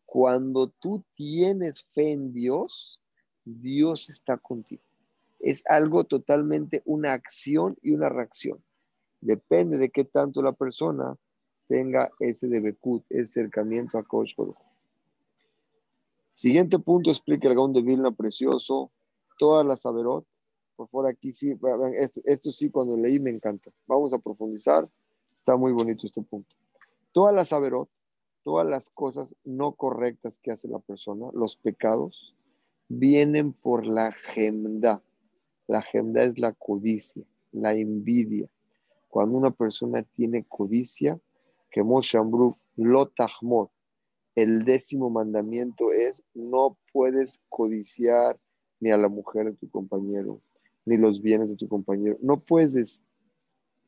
[0.07, 3.01] Cuando tú tienes fe en Dios,
[3.45, 4.83] Dios está contigo
[5.41, 8.63] es algo totalmente una acción y una reacción.
[9.21, 11.17] Depende de qué tanto la persona
[11.67, 14.35] tenga ese debekut, ese acercamiento a Kosh
[16.35, 18.91] Siguiente punto, explica el Gaón de Vilna precioso,
[19.39, 20.27] todas las Averot.
[20.75, 21.59] Por favor, aquí sí,
[21.97, 23.71] esto, esto sí, cuando leí me encanta.
[23.87, 24.89] Vamos a profundizar,
[25.35, 26.57] está muy bonito este punto.
[27.13, 27.91] Todas las Averot,
[28.43, 32.35] todas las cosas no correctas que hace la persona, los pecados,
[32.89, 35.03] vienen por la gemda.
[35.71, 38.51] La agenda es la codicia, la envidia.
[39.07, 41.21] Cuando una persona tiene codicia,
[41.71, 43.13] que Moshe Ambrú, lo
[44.35, 48.37] el décimo mandamiento es, no puedes codiciar
[48.81, 50.43] ni a la mujer de tu compañero,
[50.85, 52.19] ni los bienes de tu compañero.
[52.21, 53.01] No puedes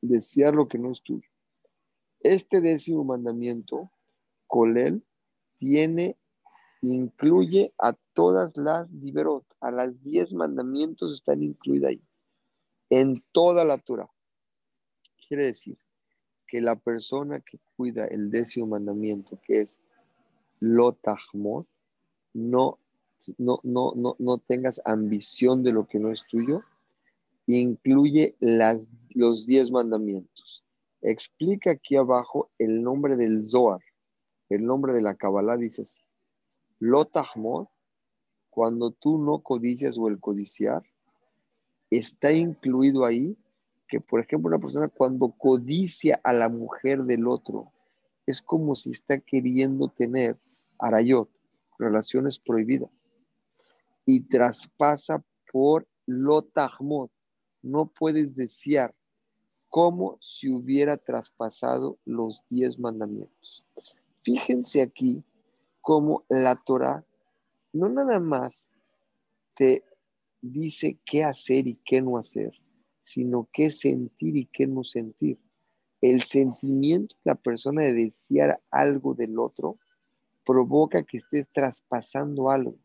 [0.02, 1.28] desear lo que no es tuyo.
[2.20, 3.90] Este décimo mandamiento,
[4.46, 5.02] Colel,
[5.58, 6.16] tiene
[6.82, 12.02] incluye a todas las liberot, a las diez mandamientos están incluidas ahí,
[12.90, 14.10] en toda la Torah.
[15.26, 15.78] Quiere decir
[16.46, 19.78] que la persona que cuida el décimo mandamiento, que es
[20.60, 21.64] lotahmod,
[22.34, 22.78] no,
[23.38, 26.62] no, no, no, no tengas ambición de lo que no es tuyo,
[27.46, 30.64] incluye las, los diez mandamientos.
[31.00, 33.80] Explica aquí abajo el nombre del Zohar,
[34.48, 36.00] el nombre de la Kabbalah, dice así.
[36.84, 37.68] Lotahmod,
[38.50, 40.82] cuando tú no codicias o el codiciar,
[41.90, 43.38] está incluido ahí
[43.86, 47.70] que, por ejemplo, una persona cuando codicia a la mujer del otro,
[48.26, 50.36] es como si está queriendo tener
[50.80, 51.30] arayot,
[51.78, 52.90] relaciones prohibidas,
[54.04, 57.10] y traspasa por lotahmod.
[57.62, 58.92] No puedes desear
[59.68, 63.64] como si hubiera traspasado los diez mandamientos.
[64.24, 65.22] Fíjense aquí
[65.82, 67.04] como la Torah
[67.72, 68.70] no nada más
[69.54, 69.84] te
[70.40, 72.52] dice qué hacer y qué no hacer,
[73.02, 75.38] sino qué sentir y qué no sentir.
[76.00, 79.78] El sentimiento de la persona de desear algo del otro
[80.44, 82.76] provoca que estés traspasando algo.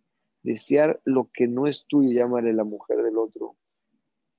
[0.44, 3.56] Desear lo que no es tuyo, llámale la mujer del otro,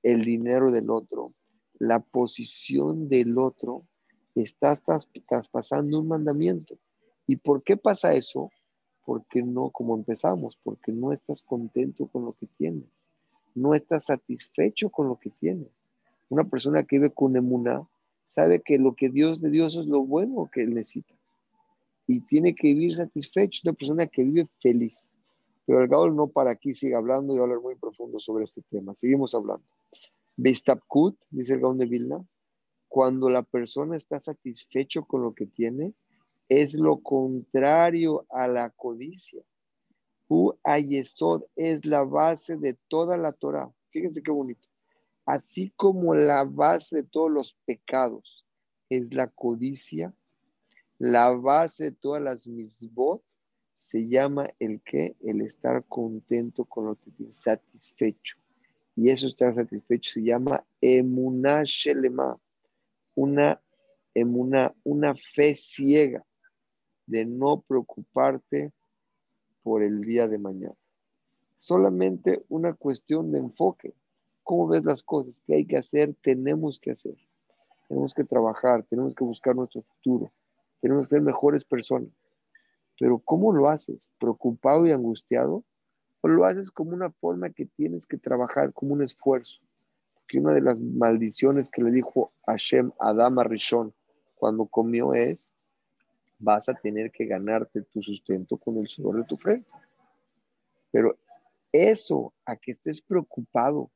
[0.02, 1.34] el dinero del otro,
[1.78, 3.84] la posición del otro,
[4.34, 4.82] estás
[5.26, 6.78] traspasando un mandamiento.
[7.28, 8.50] ¿Y por qué pasa eso?
[9.08, 12.90] porque no, como empezamos, porque no estás contento con lo que tienes,
[13.54, 15.70] no estás satisfecho con lo que tienes.
[16.28, 17.88] Una persona que vive con emuná
[18.26, 21.14] sabe que lo que Dios le dio es lo bueno que él necesita
[22.06, 25.10] y tiene que vivir satisfecho, una persona que vive feliz.
[25.64, 28.44] Pero el Gaul no para aquí, sigue hablando y va a hablar muy profundo sobre
[28.44, 28.94] este tema.
[28.94, 29.64] Seguimos hablando.
[30.36, 32.22] Bestapkut, dice el Gaul de Vilna,
[32.88, 35.94] cuando la persona está satisfecho con lo que tiene,
[36.48, 39.42] es lo contrario a la codicia.
[40.28, 43.70] Hu Ayesod es la base de toda la Torah.
[43.90, 44.68] Fíjense qué bonito.
[45.24, 48.46] Así como la base de todos los pecados
[48.88, 50.14] es la codicia,
[50.98, 53.22] la base de todas las misbot
[53.74, 58.36] se llama el que, el estar contento con lo que tienes, satisfecho.
[58.96, 62.40] Y eso estar satisfecho se llama emuná shelema,
[63.14, 63.62] una
[64.14, 66.24] emuná, una fe ciega
[67.08, 68.72] de no preocuparte
[69.62, 70.76] por el día de mañana.
[71.56, 73.94] Solamente una cuestión de enfoque.
[74.44, 75.42] ¿Cómo ves las cosas?
[75.46, 76.14] ¿Qué hay que hacer?
[76.22, 77.16] Tenemos que hacer.
[77.88, 80.30] Tenemos que trabajar, tenemos que buscar nuestro futuro,
[80.80, 82.10] tenemos que ser mejores personas.
[83.00, 84.10] Pero ¿cómo lo haces?
[84.18, 85.64] ¿Preocupado y angustiado?
[86.20, 89.60] ¿O lo haces como una forma que tienes que trabajar, como un esfuerzo?
[90.14, 93.94] Porque una de las maldiciones que le dijo Hashem a Adama Rishon
[94.34, 95.50] cuando comió es,
[96.38, 99.70] vas a tener que ganarte tu sustento con el sudor de tu frente.
[100.90, 101.18] Pero
[101.72, 103.90] eso, a que estés preocupado,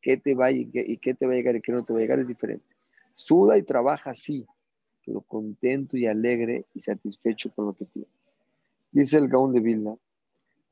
[0.00, 2.02] qué te va y qué, te va a llegar y qué no te va a
[2.02, 2.64] llegar, es diferente.
[3.14, 4.46] Suda y trabaja, sí,
[5.04, 8.10] pero contento y alegre y satisfecho con lo que tienes.
[8.92, 9.96] Dice el Gaón de Vilna,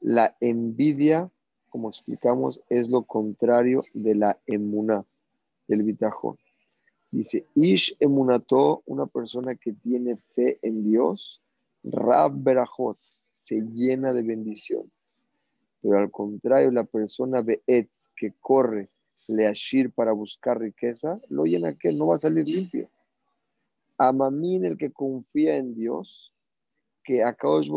[0.01, 1.31] la envidia,
[1.69, 5.05] como explicamos, es lo contrario de la emuná,
[5.67, 6.39] del bitajón.
[7.11, 11.41] Dice, Ish emunato, una persona que tiene fe en Dios,
[11.83, 12.99] Rab Berajot,
[13.33, 14.93] se llena de bendiciones.
[15.81, 18.89] Pero al contrario, la persona Beetz, que corre
[19.29, 22.91] Leashir para buscar riqueza, lo llena que no va a salir limpio.
[23.97, 26.35] Amamín, el que confía en Dios,
[27.05, 27.69] que a Kaosh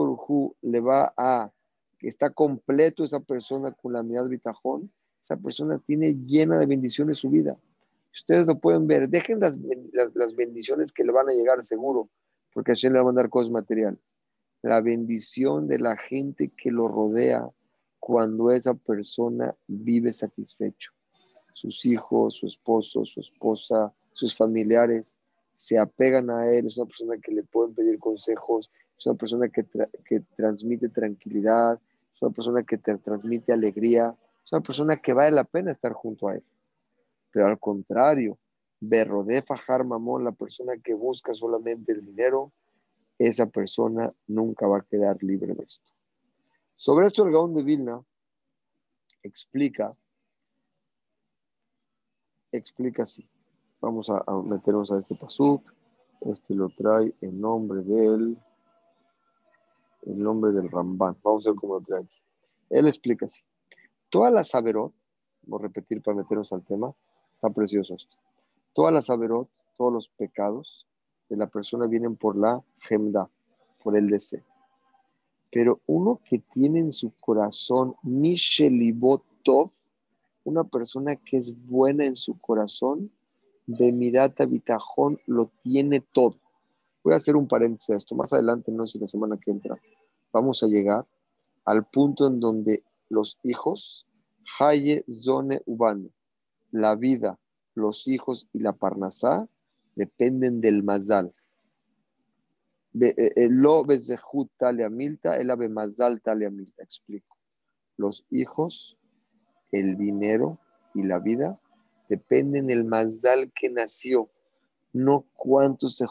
[0.62, 1.52] le va a,
[2.00, 4.92] que está completo esa persona con la mirada bitajón,
[5.24, 7.58] esa persona tiene llena de bendiciones su vida.
[8.14, 9.58] Ustedes lo pueden ver, dejen las,
[10.14, 12.10] las, bendiciones que le van a llegar seguro,
[12.54, 14.00] porque así le va a mandar cosas materiales.
[14.62, 17.50] La bendición de la gente que lo rodea
[18.00, 20.92] cuando esa persona vive satisfecho.
[21.54, 25.06] Sus hijos, su esposo, su esposa, sus familiares
[25.56, 29.48] se apegan a él, es una persona que le pueden pedir consejos, es una persona
[29.50, 29.64] que,
[30.04, 31.80] que transmite tranquilidad,
[32.14, 35.94] es una persona que te transmite alegría, es una persona que vale la pena estar
[35.94, 36.44] junto a él.
[37.32, 38.38] Pero al contrario,
[38.80, 42.52] Berrodé Fajar Mamón, la persona que busca solamente el dinero,
[43.18, 45.92] esa persona nunca va a quedar libre de esto.
[46.76, 48.04] Sobre esto el Gaón de Vilna
[49.22, 49.96] explica,
[52.52, 53.30] explica así.
[53.80, 55.64] Vamos a, meternos a este pasuk.
[56.22, 58.38] Este lo trae en nombre del,
[60.04, 61.18] el nombre del Ramban.
[61.24, 62.22] Vamos a ver cómo lo trae aquí.
[62.70, 63.42] Él explica así.
[64.10, 64.94] Todas las saberot,
[65.44, 66.94] voy a repetir para meternos al tema,
[67.42, 68.18] está precioso esto.
[68.74, 70.86] Todas las saberot, todos los pecados
[71.28, 73.28] de la persona vienen por la gemda,
[73.84, 74.44] por el deseo.
[75.52, 79.72] Pero uno que tiene en su corazón Mishelibotov,
[80.44, 83.12] una persona que es buena en su corazón,
[83.66, 86.38] de Midata Bitajón lo tiene todo.
[87.04, 88.14] Voy a hacer un paréntesis a esto.
[88.14, 89.82] Más adelante, no sé la semana que entra,
[90.32, 91.08] vamos a llegar
[91.66, 94.06] al punto en donde los hijos,
[94.60, 96.12] Haye Zone Ubane,
[96.72, 97.40] la vida,
[97.76, 99.48] los hijos y la parnasá
[99.96, 101.34] dependen del mazal.
[103.00, 106.84] Eh, eh, lo bezehut talia milta, el ave mazal talia milta.
[106.84, 107.38] Explico.
[107.98, 108.98] Los hijos,
[109.72, 110.60] el dinero
[110.94, 111.60] y la vida
[112.10, 114.30] dependen del mazal que nació,
[114.92, 116.06] no cuánto se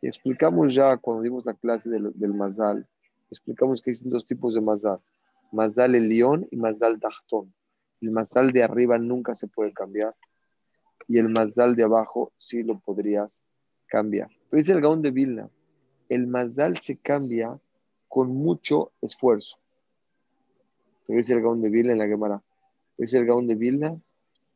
[0.00, 2.86] Y Explicamos ya cuando dimos la clase del, del mazal,
[3.30, 5.00] explicamos que existen dos tipos de mazal,
[5.50, 7.52] mazal el león y mazal dachtón.
[8.00, 10.14] El mazal de arriba nunca se puede cambiar
[11.08, 13.42] y el mazal de abajo sí lo podrías
[13.86, 14.28] cambiar.
[14.50, 15.50] Pero dice el Gaón de Vilna,
[16.08, 17.58] el mazal se cambia
[18.08, 19.56] con mucho esfuerzo.
[21.06, 22.42] Pero dice el Gaón de Vilna en la Gemara,
[22.98, 24.00] es el Gaón de Vilna,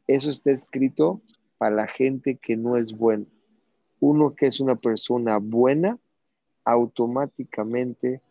[0.07, 1.20] eso está escrito
[1.59, 3.26] para la gente que no es buena.
[4.01, 5.99] Uno que es una persona buena,
[6.64, 8.22] automáticamente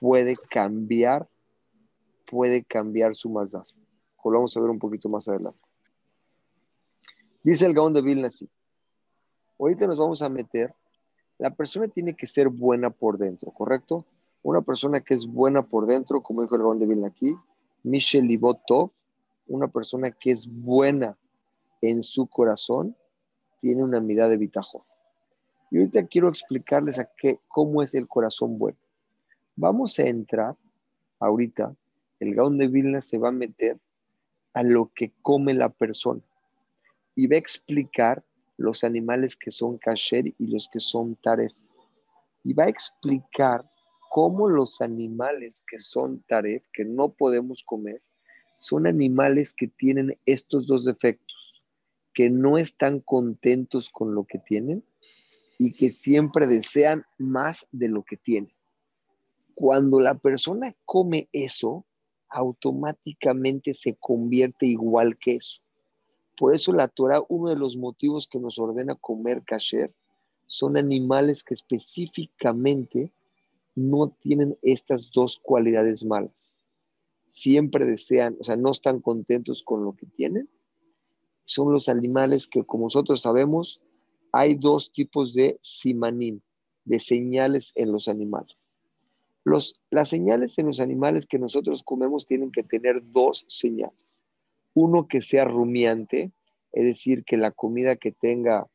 [0.00, 1.28] puede cambiar,
[2.26, 3.28] puede cambiar su
[4.24, 5.60] Lo vamos a ver un poquito más adelante.
[7.42, 8.28] Dice el Gaón de Vilna.
[9.58, 10.74] Ahorita nos vamos a meter.
[11.38, 14.04] La persona tiene que ser buena por dentro, ¿correcto?
[14.42, 17.34] Una persona que es buena por dentro, como dijo el Gaón de Vilna aquí,
[17.82, 18.90] Michel Libotov,
[19.46, 21.16] una persona que es buena
[21.80, 22.94] en su corazón,
[23.62, 24.82] tiene una mirada de bitajón.
[25.70, 28.78] Y ahorita quiero explicarles a qué, cómo es el corazón bueno.
[29.56, 30.56] Vamos a entrar
[31.18, 31.74] ahorita,
[32.18, 33.78] el Gaón de Vilna se va a meter
[34.54, 36.22] a lo que come la persona
[37.14, 38.24] y va a explicar
[38.56, 41.52] los animales que son kasher y los que son taref.
[42.42, 43.62] Y va a explicar
[44.10, 48.02] cómo los animales que son taref, que no podemos comer,
[48.58, 51.62] son animales que tienen estos dos defectos,
[52.12, 54.84] que no están contentos con lo que tienen
[55.58, 58.52] y que siempre desean más de lo que tienen.
[59.54, 61.86] Cuando la persona come eso,
[62.30, 65.60] automáticamente se convierte igual que eso.
[66.38, 69.92] Por eso la Torah, uno de los motivos que nos ordena comer kasher,
[70.46, 73.12] son animales que específicamente
[73.74, 76.60] no tienen estas dos cualidades malas.
[77.28, 80.48] Siempre desean, o sea, no están contentos con lo que tienen.
[81.44, 83.80] Son los animales que, como nosotros sabemos,
[84.32, 86.40] hay dos tipos de simanim,
[86.84, 88.56] de señales en los animales.
[89.44, 94.00] Los, las señales en los animales que nosotros comemos tienen que tener dos señales
[94.74, 96.32] uno que sea rumiante,
[96.72, 98.66] es decir, que la comida que tenga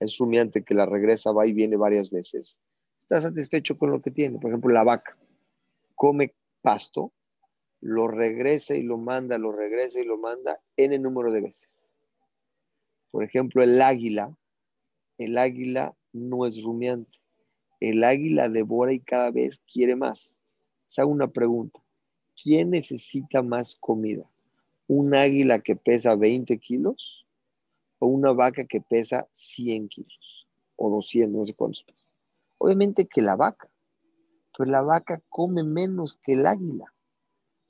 [0.00, 2.56] es rumiante, que la regresa, va y viene varias veces.
[3.00, 4.38] Está satisfecho con lo que tiene.
[4.38, 5.16] Por ejemplo, la vaca
[5.94, 7.12] come pasto,
[7.80, 11.76] lo regresa y lo manda, lo regresa y lo manda en número de veces.
[13.10, 14.36] Por ejemplo, el águila,
[15.18, 17.18] el águila no es rumiante.
[17.80, 20.36] El águila devora y cada vez quiere más.
[20.96, 21.80] Hago una pregunta.
[22.42, 24.28] ¿Quién necesita más comida?
[24.88, 27.26] un águila que pesa 20 kilos
[27.98, 30.46] o una vaca que pesa 100 kilos
[30.76, 32.06] o 200, no sé cuántos pesos.
[32.58, 33.68] Obviamente que la vaca,
[34.56, 36.92] pero la vaca come menos que el águila,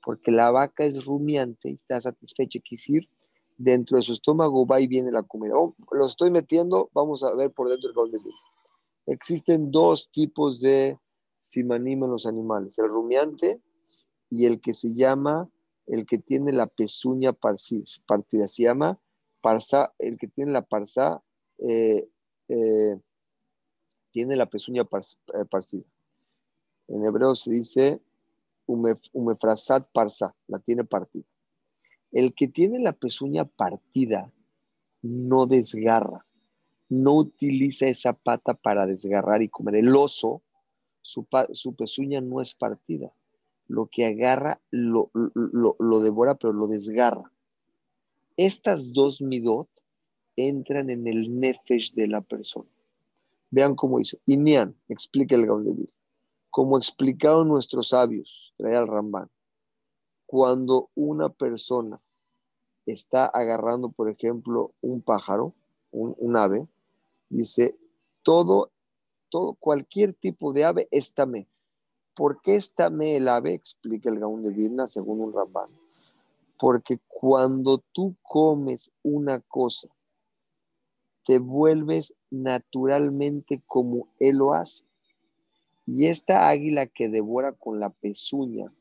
[0.03, 3.09] porque la vaca es rumiante y está satisfecha, decir,
[3.57, 5.53] dentro de su estómago va y viene la comida.
[5.55, 8.35] Oh, lo estoy metiendo, vamos a ver por dentro el gol de vida.
[9.07, 10.99] Existen dos tipos de
[11.39, 13.61] simanim en los animales, el rumiante
[14.29, 15.49] y el que se llama
[15.87, 18.47] el que tiene la pezuña partida.
[18.47, 18.99] Se llama
[19.41, 21.23] parsa, el que tiene la parsa,
[21.59, 22.07] eh,
[22.49, 22.99] eh,
[24.11, 25.85] tiene la pezuña eh, partida.
[26.89, 28.01] En hebreo se dice
[28.65, 31.25] umefrasat parsa, la tiene partida.
[32.11, 34.33] El que tiene la pezuña partida
[35.01, 36.25] no desgarra,
[36.89, 39.75] no utiliza esa pata para desgarrar y comer.
[39.75, 40.41] El oso,
[41.01, 43.11] su pezuña no es partida
[43.67, 45.11] lo que agarra lo,
[46.01, 47.31] devora, pero lo desgarra.
[48.37, 49.67] Estas dos midot
[50.35, 52.69] entran en el nefesh de la persona.
[53.49, 54.17] Vean cómo hizo.
[54.25, 55.93] Inian, explica el Gaudevir.
[56.49, 59.29] Como explicaron nuestros sabios, trae al Rambán,
[60.25, 62.01] cuando una persona
[62.85, 65.53] está agarrando, por ejemplo, un pájaro,
[65.91, 66.67] un, ave,
[67.29, 67.77] dice,
[68.23, 68.71] todo,
[69.29, 71.47] todo, cualquier tipo de ave está me.
[72.15, 73.53] ¿Por qué está me el ave?
[73.53, 75.69] Explica el Gaón de Vilna según un Rambán.
[76.57, 79.87] Porque cuando tú comes una cosa,
[81.25, 84.83] te vuelves naturalmente como él lo hace.
[85.85, 88.73] Y esta águila que devora con la pezuña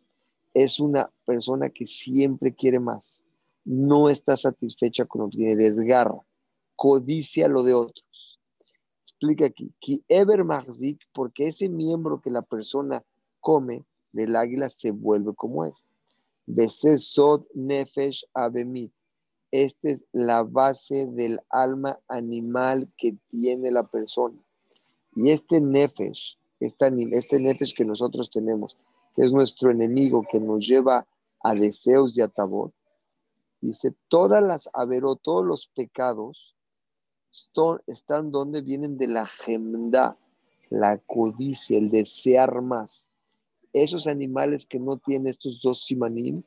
[0.54, 3.22] es una persona que siempre quiere más.
[3.64, 6.20] No está satisfecha con lo que tiene, desgarra,
[6.76, 8.05] codicia lo de otros.
[9.18, 9.72] Explica aquí,
[10.08, 10.44] ever
[11.14, 13.02] porque ese miembro que la persona
[13.40, 15.72] come del águila se vuelve como él.
[16.44, 18.92] Besesod nefesh abemit.
[19.50, 24.36] Esta es la base del alma animal que tiene la persona.
[25.14, 28.76] Y este nefesh, este, este nefesh que nosotros tenemos,
[29.14, 31.06] que es nuestro enemigo, que nos lleva
[31.42, 32.70] a deseos y a tabor,
[33.62, 36.55] dice, todas las averó, todos los pecados
[37.86, 40.16] están donde vienen de la gemda,
[40.70, 43.06] la codicia, el desear más
[43.82, 46.42] esos animales que no tienen estos dos simanim,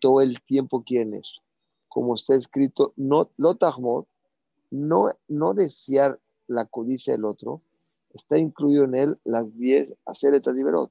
[0.00, 1.40] todo el tiempo quieren eso.
[1.88, 3.30] Como está escrito, no,
[4.70, 6.18] no, no desear
[6.48, 7.62] la codicia del otro,
[8.14, 10.90] está incluido en él las diez, hacer liberot,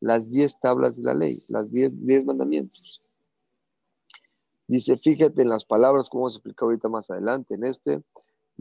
[0.00, 3.00] las diez tablas de la ley, las diez, diez mandamientos.
[4.66, 8.02] Dice, fíjate en las palabras, como se explica ahorita más adelante, en este,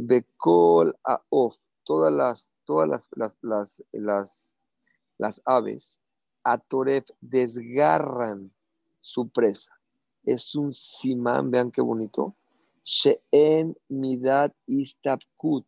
[0.02, 3.10] Bekol Aof, todas las, todas las,
[3.42, 4.56] las, las,
[5.18, 6.00] las aves,
[6.46, 8.50] Atoref desgarran
[9.02, 9.72] su presa.
[10.24, 12.34] Es un simán, vean qué bonito.
[12.86, 15.66] She'en midat istabkut.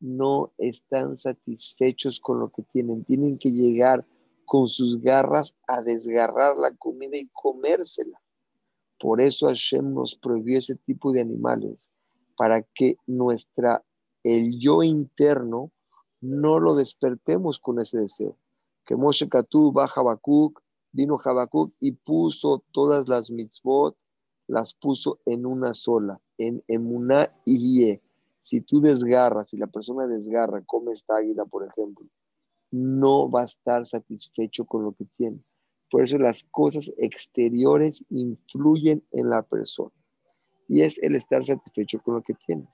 [0.00, 3.04] No están satisfechos con lo que tienen.
[3.04, 4.04] Tienen que llegar
[4.44, 8.20] con sus garras a desgarrar la comida y comérsela.
[8.98, 11.90] Por eso Hashem nos prohibió ese tipo de animales,
[12.38, 13.84] para que nuestra,
[14.22, 15.72] el yo interno,
[16.20, 18.36] no lo despertemos con ese deseo.
[18.84, 20.60] Que Moshe Katú va Habacuc,
[20.92, 23.96] vino Habacuc y puso todas las mitzvot,
[24.46, 28.00] las puso en una sola, en Emuná y
[28.40, 32.06] Si tú desgarras, si la persona desgarra, come esta águila, por ejemplo,
[32.70, 35.42] no va a estar satisfecho con lo que tiene.
[35.90, 39.97] Por eso las cosas exteriores influyen en la persona.
[40.68, 42.68] Y es el estar satisfecho con lo que tienes.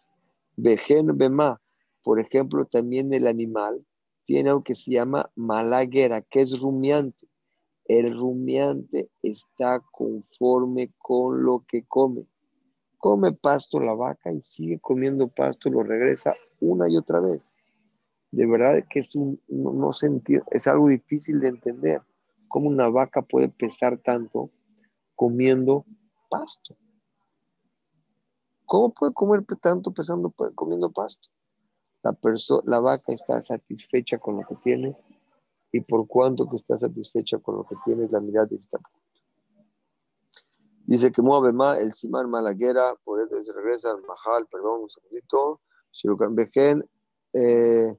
[0.57, 1.61] Vejen Bema,
[2.03, 3.85] por ejemplo, también el animal
[4.27, 7.29] tiene algo que se llama malaguera, que es rumiante.
[7.87, 12.27] El rumiante está conforme con lo que come.
[12.99, 17.55] Come pasto la vaca y sigue comiendo pasto, lo regresa una y otra vez
[18.35, 22.03] de verdad que es un no, sentir, es algo difícil de entender
[22.49, 24.51] cómo una vaca puede pesar tanto
[25.15, 25.85] comiendo
[26.29, 26.77] pasto.
[28.67, 31.29] ¿Cómo puede comer tanto pesando comiendo pasto?
[32.03, 32.17] La,
[32.65, 34.97] la vaca está satisfecha con lo que tiene
[35.73, 38.79] y por cuanto que está satisfecha con lo que tiene, la mirada de esta
[40.87, 44.91] Dice que mueve más el Simán Malaguera, por eso se regresa al Mahal, perdón, un
[44.91, 45.61] segundito.
[45.93, 46.37] Shirukan
[47.33, 47.97] eh,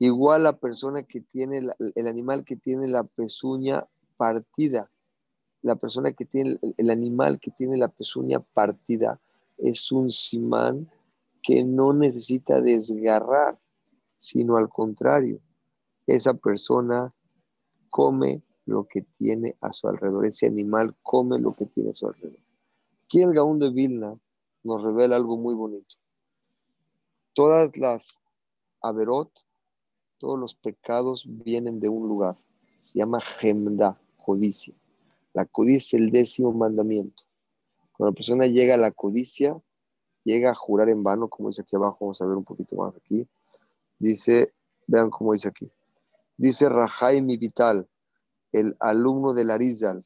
[0.00, 3.86] Igual la persona que tiene, el animal que tiene la pezuña
[4.16, 4.90] partida,
[5.62, 9.20] la persona que tiene, el animal que tiene la pezuña partida
[9.62, 10.90] es un simán
[11.42, 13.58] que no necesita desgarrar,
[14.18, 15.40] sino al contrario,
[16.06, 17.14] esa persona
[17.88, 22.06] come lo que tiene a su alrededor, ese animal come lo que tiene a su
[22.06, 22.40] alrededor.
[23.04, 24.18] Aquí el de Vilna
[24.62, 25.96] nos revela algo muy bonito.
[27.32, 28.22] Todas las
[28.82, 29.30] averot,
[30.18, 32.36] todos los pecados vienen de un lugar.
[32.80, 34.74] Se llama gemda, codicia.
[35.32, 37.24] La codicia es el décimo mandamiento.
[38.00, 39.60] Cuando la persona llega a la codicia,
[40.24, 42.96] llega a jurar en vano, como dice aquí abajo, vamos a ver un poquito más
[42.96, 43.28] aquí.
[43.98, 44.54] Dice,
[44.86, 45.70] vean cómo dice aquí.
[46.38, 47.86] Dice Rajaimi Vital,
[48.52, 50.02] el alumno de Larizal.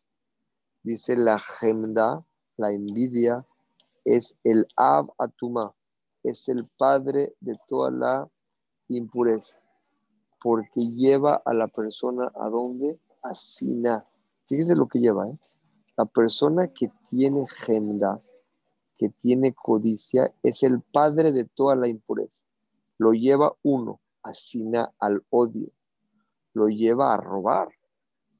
[0.82, 2.24] Dice la gemda,
[2.56, 3.46] la envidia,
[4.04, 5.72] es el Ab Atuma,
[6.24, 8.28] es el padre de toda la
[8.88, 9.56] impureza
[10.42, 12.98] porque lleva a la persona a dónde?
[13.22, 14.04] A Sina.
[14.48, 15.38] Fíjese lo que lleva, ¿eh?
[15.96, 18.20] La persona que tiene genda,
[18.98, 22.42] que tiene codicia, es el padre de toda la impureza.
[22.98, 25.70] Lo lleva uno, a Sina, al odio.
[26.52, 27.68] Lo lleva a robar.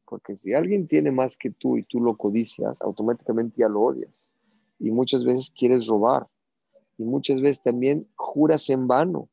[0.06, 4.30] Porque si alguien tiene más que tú y tú lo codicias, automáticamente ya lo odias.
[4.78, 6.28] Y muchas veces quieres robar.
[6.98, 9.28] Y muchas veces también juras en vano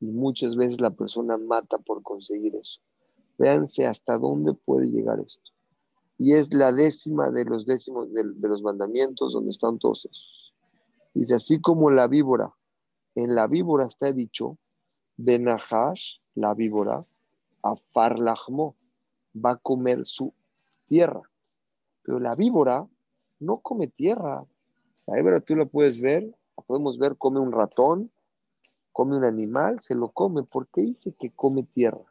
[0.00, 2.80] y muchas veces la persona mata por conseguir eso.
[3.38, 5.52] Véanse hasta dónde puede llegar esto.
[6.20, 10.52] Y es la décima de los décimos de, los mandamientos donde están todos esos.
[11.14, 12.54] Dice, así como la víbora,
[13.14, 14.58] en la víbora está dicho,
[15.16, 17.06] Benahash, la víbora,
[17.62, 18.76] a Farlahmo,
[19.34, 20.34] va a comer su
[20.88, 21.22] tierra.
[22.02, 22.86] Pero la víbora
[23.38, 24.44] no come tierra.
[25.06, 28.10] La víbora tú la puedes ver, la podemos ver, come un ratón,
[28.92, 30.42] come un animal, se lo come.
[30.42, 32.04] ¿Por qué dice que come tierra?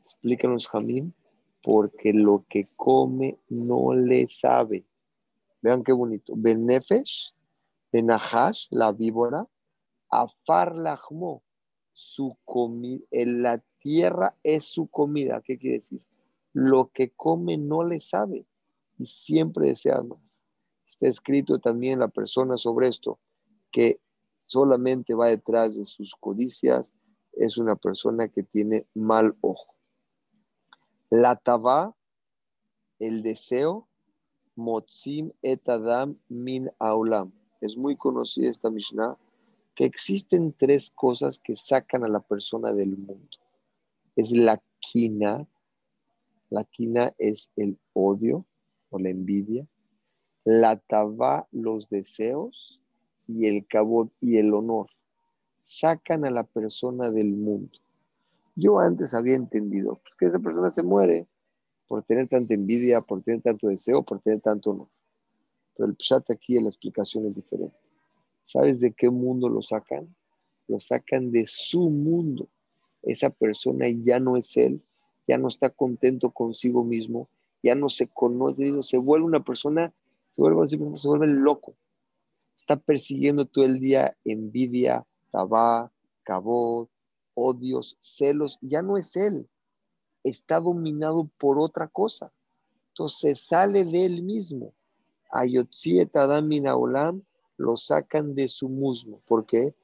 [0.00, 1.14] Explícanos, Jamín.
[1.62, 4.86] Porque lo que come no le sabe.
[5.62, 6.32] Vean qué bonito.
[6.36, 7.34] Benefesh,
[7.92, 9.46] Benahash, la víbora,
[10.12, 10.74] Afar
[11.92, 15.40] su comida, la tierra es su comida.
[15.44, 16.02] ¿Qué quiere decir?
[16.52, 18.44] Lo que come no le sabe
[18.98, 20.18] y siempre desea más.
[20.86, 23.20] Está escrito también la persona sobre esto,
[23.70, 24.00] que
[24.44, 26.92] solamente va detrás de sus codicias,
[27.32, 29.69] es una persona que tiene mal ojo.
[31.10, 31.96] La taba,
[33.00, 33.88] el deseo,
[34.54, 37.32] motzim et adam min aulam.
[37.60, 39.16] Es muy conocida esta Mishnah,
[39.74, 43.38] que existen tres cosas que sacan a la persona del mundo.
[44.14, 45.46] Es la quina,
[46.48, 48.46] la quina es el odio
[48.90, 49.66] o la envidia.
[50.44, 52.80] La taba, los deseos
[53.26, 54.88] y el cabot y el honor
[55.64, 57.78] sacan a la persona del mundo.
[58.54, 61.26] Yo antes había entendido pues, que esa persona se muere
[61.86, 64.88] por tener tanta envidia, por tener tanto deseo, por tener tanto honor.
[65.76, 67.76] Pero el chat aquí la explicación es diferente.
[68.44, 70.14] ¿Sabes de qué mundo lo sacan?
[70.68, 72.48] Lo sacan de su mundo.
[73.02, 74.82] Esa persona ya no es él,
[75.26, 77.28] ya no está contento consigo mismo,
[77.62, 79.92] ya no se conoce, se vuelve una persona,
[80.30, 81.74] se vuelve, se vuelve loco
[82.60, 85.90] está persiguiendo todo el día envidia, tabá,
[86.22, 86.90] cabot,
[87.40, 89.48] odios, celos, ya no es él.
[90.22, 92.30] está dominado por otra cosa.
[92.88, 94.74] Entonces sale de él mismo.
[95.30, 96.50] Ayotziet Adam
[97.56, 99.20] lo sacan de su muslo.
[99.26, 99.74] ¿Por qué?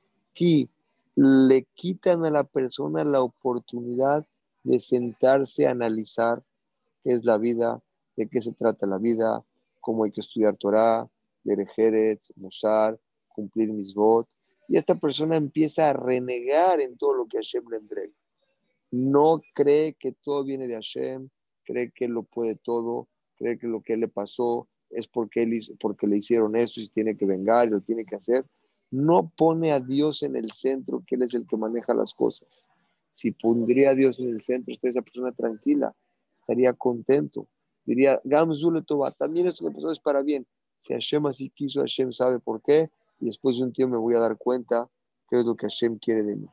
[1.14, 4.26] Le quitan a la persona la oportunidad
[4.64, 6.42] de sentarse a analizar
[7.02, 7.82] qué es la vida,
[8.16, 9.42] de qué se trata la vida,
[9.80, 11.09] cómo hay que estudiar Torah,
[11.44, 12.98] Derejeret, Musar,
[13.28, 14.36] cumplir mis votos.
[14.69, 18.12] Y esta persona empieza a renegar en todo lo que Hashem le entrega.
[18.91, 21.29] No cree que todo viene de Hashem,
[21.64, 26.07] cree que lo puede todo, cree que lo que le pasó es porque, él, porque
[26.07, 28.45] le hicieron esto y tiene que vengar y lo tiene que hacer.
[28.91, 32.49] No pone a Dios en el centro, que Él es el que maneja las cosas.
[33.12, 35.95] Si pondría a Dios en el centro, estaría esa persona tranquila,
[36.37, 37.49] estaría contento.
[37.85, 40.47] Diría, Gamzule Toba, también esto que pasó es para bien.
[40.87, 42.91] Si Hashem así quiso, Hashem sabe por qué,
[43.21, 44.89] y después de un tiempo me voy a dar cuenta
[45.29, 46.49] qué es lo que Hashem quiere de mí.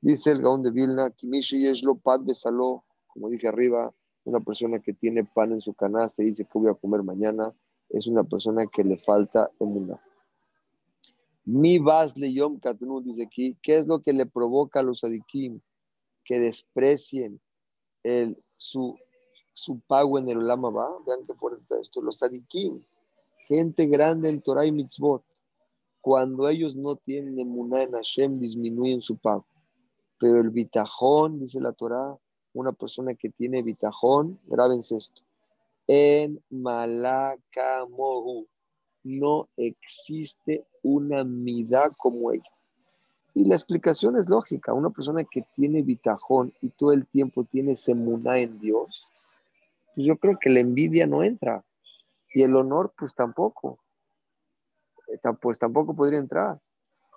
[0.00, 3.92] Dice el Gaón de Vilna, Kimishi Yeshlo Pad Besaló, como dije arriba,
[4.24, 7.54] una persona que tiene pan en su canasta y dice que voy a comer mañana,
[7.88, 10.00] es una persona que le falta emuná.
[11.44, 15.60] Mi vas Yom Katnu dice aquí, ¿qué es lo que le provoca a los adikim
[16.24, 17.40] que desprecien
[18.02, 18.98] el, su,
[19.52, 20.88] su pago en el Ulama va?
[21.06, 22.02] Vean qué fuerte está esto.
[22.02, 22.82] Los adikim,
[23.46, 25.22] gente grande en Torah y Mitzvot,
[26.06, 29.44] cuando ellos no tienen emuná en Hashem, disminuyen su pago.
[30.20, 32.16] Pero el bitajón, dice la Torah,
[32.52, 35.22] una persona que tiene bitajón, grábense esto,
[35.88, 38.46] en Malakamohu.
[39.02, 42.52] No existe una mida como ella.
[43.34, 44.72] Y la explicación es lógica.
[44.74, 49.08] Una persona que tiene bitajón y todo el tiempo tiene semuna en Dios,
[49.96, 51.64] pues yo creo que la envidia no entra.
[52.32, 53.80] Y el honor, pues tampoco.
[55.40, 56.60] Pues tampoco podría entrar.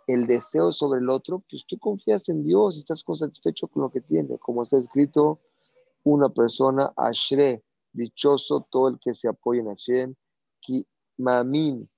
[0.08, 3.92] El deseo sobre el otro, pues tú confías en Dios y estás satisfecho con lo
[3.92, 4.38] que tiene.
[4.40, 5.40] Como está escrito,
[6.04, 10.16] una persona, Ashre, Dichoso todo el que se apoya en Hashem,
[10.62, 10.84] que
[11.18, 11.90] Mamin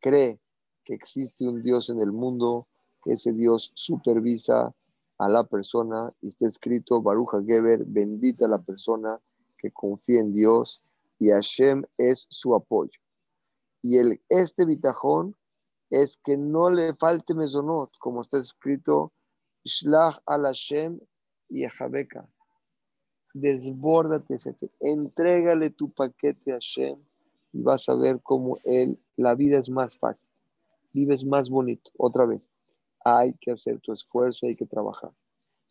[0.00, 0.40] cree
[0.84, 2.68] que existe un Dios en el mundo,
[3.04, 4.74] ese Dios supervisa
[5.18, 9.20] a la persona y está escrito Baruch Geber, bendita la persona
[9.58, 10.82] que confía en Dios
[11.18, 12.98] y Hashem es su apoyo.
[13.82, 15.36] Y el, este bitajón
[15.90, 19.12] es que no le falte mesonot, como está escrito,
[19.64, 20.98] Shlach al Hashem
[21.48, 22.28] y Ejabeka
[23.34, 24.36] desbórdate,
[24.80, 26.98] entrégale tu paquete a Hashem
[27.52, 30.30] y vas a ver cómo él, la vida es más fácil,
[30.92, 31.90] vives más bonito.
[31.96, 32.48] Otra vez,
[33.04, 35.12] hay que hacer tu esfuerzo, hay que trabajar,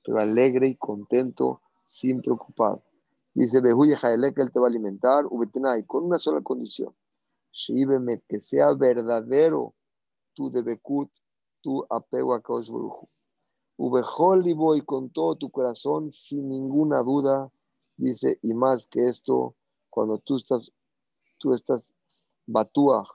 [0.03, 2.83] pero alegre y contento, sin preocupado.
[3.33, 5.25] Dice, Behuye que él te va a alimentar,
[5.77, 6.93] y con una sola condición,
[8.27, 9.73] que sea verdadero
[10.33, 11.09] tu debekut,
[11.61, 12.69] tu apego a Kaush
[14.45, 17.51] y voy con todo tu corazón, sin ninguna duda,
[17.97, 19.55] dice, y más que esto,
[19.89, 20.71] cuando tú estás,
[21.37, 21.93] tú estás
[22.45, 23.07] batúa,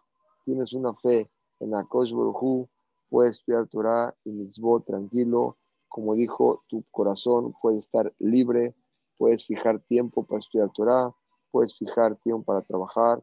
[0.45, 2.69] tienes una fe en Akosh Baruj
[3.09, 5.57] puedes estudiar Torah y mitzvot tranquilo,
[5.89, 8.75] como dijo, tu corazón puede estar libre,
[9.17, 11.15] puedes fijar tiempo para estudiar Torah,
[11.53, 13.23] puedes fijar tiempo para trabajar,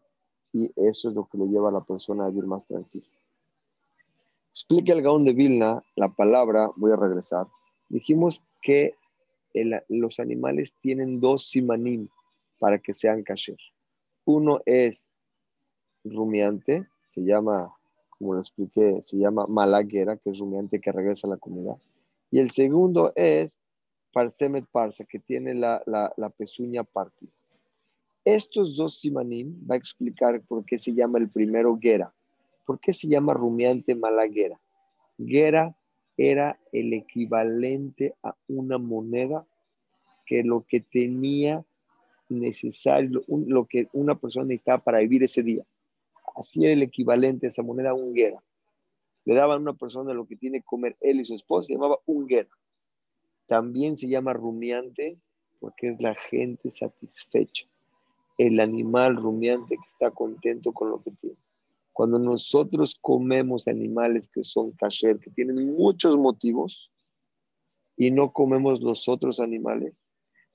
[0.54, 3.08] y eso es lo que le lleva a la persona a vivir más tranquilo.
[4.54, 7.47] Explique al Gaón de Vilna la palabra, voy a regresar.
[7.88, 8.95] Dijimos que
[9.88, 12.10] los animales tienen dos simanim
[12.60, 13.58] para que sean kasher.
[14.26, 15.10] Uno es
[16.04, 17.74] rumiante, se llama,
[18.10, 21.78] como lo expliqué, se llama malaguera, que es rumiante que regresa a la comida.
[22.30, 23.54] Y el segundo es
[24.12, 27.32] parsemet parsa, que tiene la, la pezuña partida.
[28.26, 32.14] Estos dos simanim va a explicar por qué se llama el primero gera
[32.66, 34.59] ¿Por qué se llama rumiante malaguera?
[35.18, 35.76] Guera
[36.18, 39.45] era el equivalente a una moneda
[40.26, 41.66] que lo que tenía
[42.30, 45.66] necesario, lo que una persona necesitaba para vivir ese día.
[46.36, 48.41] Así era el equivalente a esa moneda, un guera.
[49.26, 51.74] Le daban a una persona lo que tiene que comer él y su esposa, se
[51.74, 52.49] llamaba un guera.
[53.47, 55.18] También se llama rumiante
[55.59, 57.68] porque es la gente satisfecha.
[58.38, 61.38] El animal rumiante que está contento con lo que tiene.
[61.94, 66.92] Cuando nosotros comemos animales que son kasher, que tienen muchos motivos,
[67.98, 69.94] y no comemos los otros animales,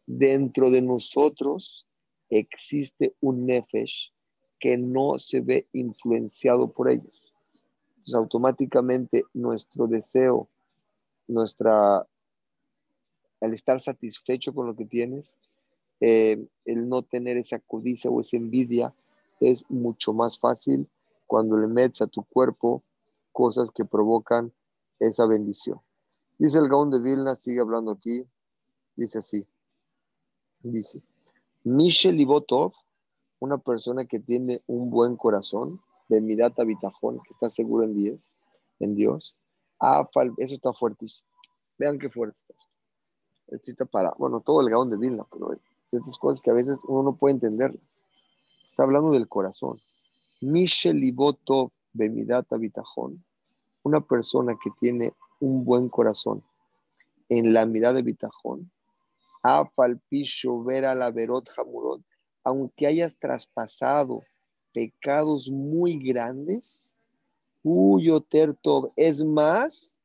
[0.07, 1.87] dentro de nosotros
[2.29, 4.13] existe un nefesh
[4.59, 7.35] que no se ve influenciado por ellos.
[7.91, 10.49] Entonces, automáticamente nuestro deseo,
[11.29, 12.07] nuestra,
[13.41, 15.39] al estar satisfecho con lo que tienes,
[16.01, 18.95] eh, el no tener esa codicia o esa envidia,
[19.41, 20.89] es mucho más fácil
[21.27, 22.83] cuando le metes a tu cuerpo
[23.33, 24.53] cosas que provocan
[24.99, 25.81] esa bendición.
[26.39, 28.27] Dice el Gaón de Vilna, sigue hablando aquí,
[28.95, 29.47] dice así.
[30.61, 31.03] Dice,
[31.65, 32.73] Michel Ibotov,
[33.39, 38.33] una persona que tiene un buen corazón, de Midata Bitajón, que está seguro en Dios,
[38.79, 39.37] en Dios.
[40.39, 41.29] eso está fuertísimo.
[41.79, 42.55] Vean qué fuerte está.
[43.49, 45.53] Esto está para, bueno, todo el gaón de Vilna, pero
[45.93, 47.83] estas cosas que a veces uno no puede entenderlas.
[48.65, 49.79] Está hablando del corazón.
[50.41, 53.25] Michel Ibotov Bemidata Bitajón,
[53.83, 56.45] una persona que tiene un buen corazón
[57.31, 58.71] en la mirada de Bitajón,
[59.43, 62.03] Afalpisho Vera la Verot Hamurot,
[62.45, 64.25] aunque hayas traspasado
[64.75, 66.95] pecados muy grandes,
[67.63, 69.99] Uyo Tertov es más,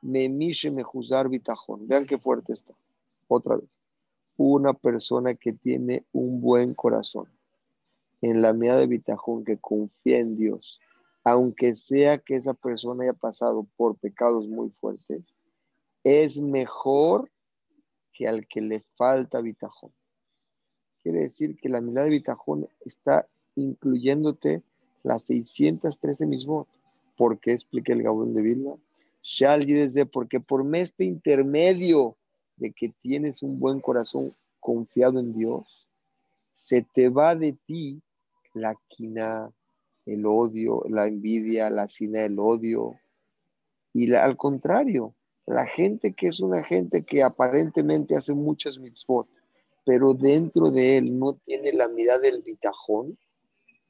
[0.00, 1.86] me mishe me juzgar Bitajón.
[1.86, 2.72] Vean qué fuerte está.
[3.28, 3.68] Otra vez.
[4.38, 7.26] Una persona que tiene un buen corazón
[8.22, 10.80] en la mirada de Bitajón, que confía en Dios,
[11.24, 15.22] aunque sea que esa persona haya pasado por pecados muy fuertes,
[16.04, 17.30] es mejor
[18.12, 19.92] que al que le falta bitajón.
[21.02, 24.62] Quiere decir que la mirada de bitajón está incluyéndote
[25.02, 26.66] las 613 mismos.
[27.16, 28.74] ¿Por qué expliqué el Gabón de Vilna?
[29.22, 32.16] Shal desde porque por este intermedio
[32.56, 35.88] de que tienes un buen corazón confiado en Dios,
[36.52, 38.02] se te va de ti
[38.54, 39.50] la quina,
[40.06, 42.94] el odio, la envidia, la sina del odio.
[43.92, 45.14] Y al contrario,
[45.46, 49.28] la gente que es una gente que aparentemente hace muchas mitzvot,
[49.84, 53.18] pero dentro de él no tiene la mirada del bitajón,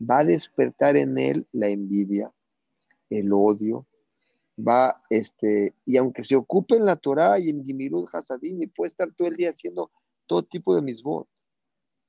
[0.01, 2.33] va a despertar en él la envidia,
[3.11, 3.87] el odio,
[4.59, 8.89] va, este, y aunque se ocupe en la Torah y en Gimirud Hasadim y puede
[8.89, 9.91] estar todo el día haciendo
[10.27, 11.29] todo tipo de mitzvot,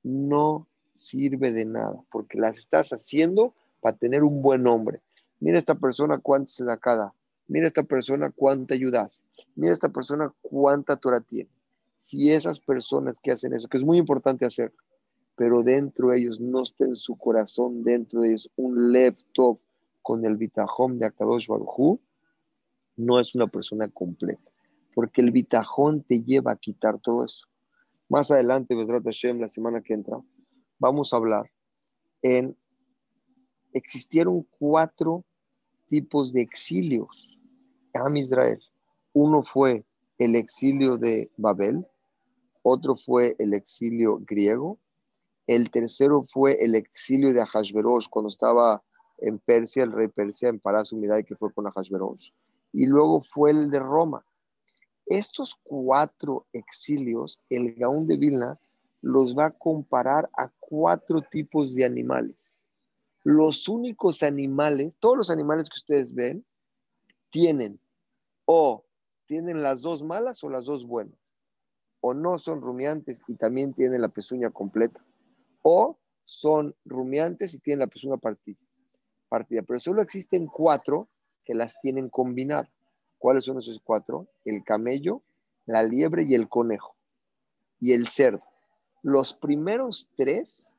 [0.02, 5.00] no sirve de nada, porque las estás haciendo para tener un buen nombre.
[5.40, 7.14] Mira esta persona cuánto se da cada.
[7.48, 9.22] Mira esta persona cuánto ayudas.
[9.56, 11.50] Mira esta persona cuánta Torah tiene.
[11.98, 14.72] Si esas personas que hacen eso, que es muy importante hacer,
[15.36, 19.58] pero dentro de ellos no está en su corazón, dentro de ellos un laptop
[20.02, 21.48] con el bitajón de Akadosh
[22.96, 24.50] no es una persona completa,
[24.94, 27.46] porque el bitajón te lleva a quitar todo eso.
[28.08, 30.18] Más adelante, Hashem, la semana que entra,
[30.84, 31.50] vamos a hablar
[32.20, 32.54] en
[33.72, 35.24] existieron cuatro
[35.88, 37.38] tipos de exilios
[37.94, 38.60] en Israel.
[39.14, 39.86] Uno fue
[40.18, 41.86] el exilio de Babel,
[42.62, 44.78] otro fue el exilio griego,
[45.46, 48.82] el tercero fue el exilio de Ahasverosh cuando estaba
[49.18, 52.30] en Persia, el rey Persia, en Palacio y que fue con Ahasverosh,
[52.74, 54.22] y luego fue el de Roma.
[55.06, 58.58] Estos cuatro exilios, el Gaón de Vilna
[59.04, 62.54] los va a comparar a cuatro tipos de animales
[63.24, 66.44] los únicos animales, todos los animales que ustedes ven,
[67.30, 67.80] tienen
[68.44, 68.84] o
[69.26, 71.18] tienen las dos malas o las dos buenas,
[72.00, 75.02] o no son rumiantes y también tienen la pezuña completa,
[75.62, 78.58] o son rumiantes y tienen la pezuña partida,
[79.30, 79.62] partida.
[79.62, 81.08] Pero solo existen cuatro
[81.44, 82.70] que las tienen combinadas.
[83.16, 84.28] ¿Cuáles son esos cuatro?
[84.44, 85.22] El camello,
[85.64, 86.94] la liebre y el conejo,
[87.80, 88.44] y el cerdo.
[89.04, 90.78] Los primeros tres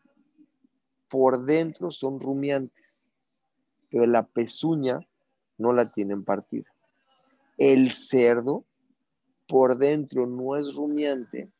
[1.09, 3.11] por dentro son rumiantes,
[3.91, 4.99] pero la pezuña
[5.59, 6.65] no la tienen partida.
[7.59, 8.65] El cerdo
[9.47, 11.51] por dentro no es rumiante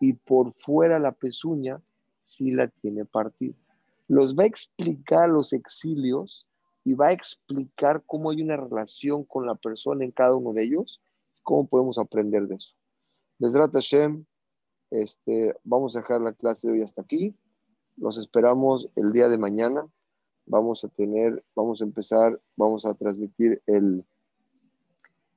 [0.00, 1.78] y por fuera la pezuña
[2.22, 3.54] sí la tiene partida.
[4.08, 6.46] Los va a explicar los exilios
[6.84, 10.62] y va a explicar cómo hay una relación con la persona en cada uno de
[10.64, 11.02] ellos,
[11.42, 12.72] cómo podemos aprender de eso.
[13.38, 14.24] Desde Hashem,
[14.92, 17.34] este, vamos a dejar la clase de hoy hasta aquí.
[17.96, 19.86] Los esperamos el día de mañana.
[20.44, 24.04] Vamos a tener, vamos a empezar, vamos a transmitir el,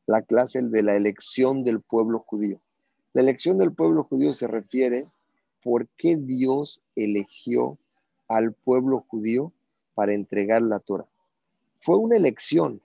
[0.08, 2.60] la clase de la elección del pueblo judío.
[3.14, 5.08] La elección del pueblo judío se refiere
[5.64, 7.78] por qué Dios eligió
[8.28, 9.54] al pueblo judío
[9.94, 11.08] para entregar la Torah.
[11.80, 12.82] Fue una elección,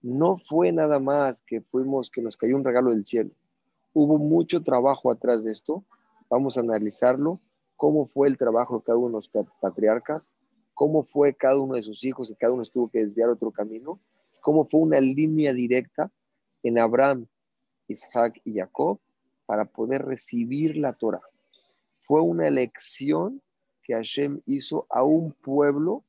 [0.00, 3.30] no fue nada más que fuimos que nos cayó un regalo del cielo.
[3.92, 5.84] Hubo mucho trabajo atrás de esto.
[6.28, 7.40] Vamos a analizarlo
[7.76, 10.34] cómo fue el trabajo de cada uno de los patriarcas,
[10.74, 14.00] cómo fue cada uno de sus hijos y cada uno tuvo que desviar otro camino,
[14.40, 16.10] cómo fue una línea directa
[16.62, 17.26] en Abraham,
[17.88, 18.98] Isaac y Jacob
[19.46, 21.22] para poder recibir la Torah.
[22.02, 23.42] Fue una elección
[23.82, 26.04] que Hashem hizo a un pueblo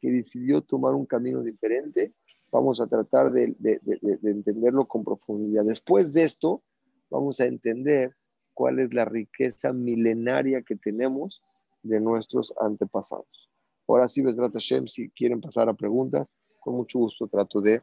[0.00, 2.10] que decidió tomar un camino diferente.
[2.52, 5.64] Vamos a tratar de, de entenderlo con profundidad.
[5.64, 6.62] Después de esto,
[7.10, 8.16] vamos a entender
[8.60, 11.40] cuál es la riqueza milenaria que tenemos
[11.82, 13.48] de nuestros antepasados.
[13.88, 17.80] Ahora sí, Besrat Hashem, si quieren pasar a preguntas, con mucho gusto trato de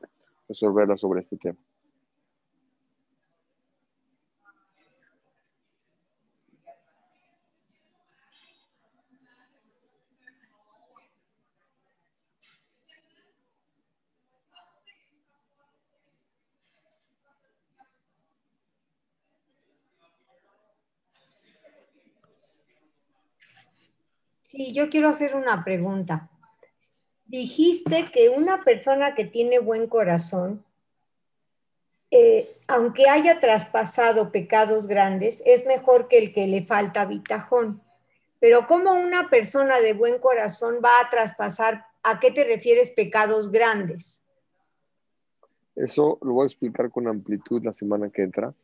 [0.47, 1.57] resolverlas sobre este tema.
[24.57, 26.31] Sí, yo quiero hacer una pregunta.
[27.27, 30.65] Dijiste que una persona que tiene buen corazón,
[32.09, 37.83] eh, aunque haya traspasado pecados grandes, es mejor que el que le falta bitajón.
[38.39, 43.51] Pero ¿cómo una persona de buen corazón va a traspasar, a qué te refieres pecados
[43.51, 44.25] grandes?
[45.75, 48.55] Eso lo voy a explicar con amplitud la semana que entra.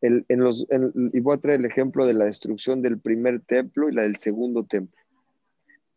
[0.00, 4.16] y voy a traer el ejemplo de la destrucción del primer templo y la del
[4.16, 4.97] segundo templo.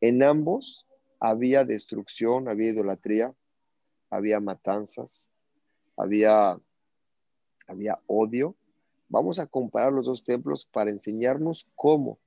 [0.01, 0.87] En ambos
[1.19, 3.35] había destrucción, había idolatría,
[4.09, 5.29] había matanzas,
[5.95, 6.59] había,
[7.67, 8.55] había odio.
[9.07, 12.17] Vamos a comparar los dos templos para enseñarnos cómo,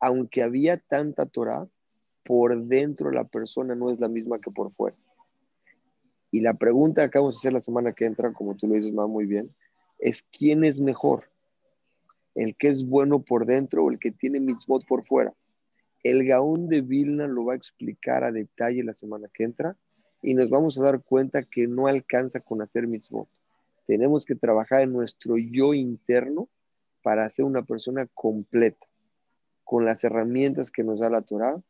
[0.00, 1.68] aunque había tanta Torah,
[2.24, 4.96] por dentro la persona no es la misma que por fuera.
[6.30, 8.92] Y la pregunta que vamos a hacer la semana que entra, como tú lo dices
[8.92, 9.54] muy bien,
[9.98, 11.30] es quién es mejor,
[12.34, 15.34] el que es bueno por dentro o el que tiene mitzvot por fuera.
[16.02, 19.76] El Gaón de Vilna lo va a explicar a detalle la semana que entra
[20.22, 23.28] y nos vamos a dar cuenta que no alcanza con hacer mitzvot.
[23.86, 26.48] Tenemos que trabajar en nuestro yo interno
[27.02, 28.86] para ser una persona completa.
[29.64, 31.60] Con las herramientas que nos da la Torah,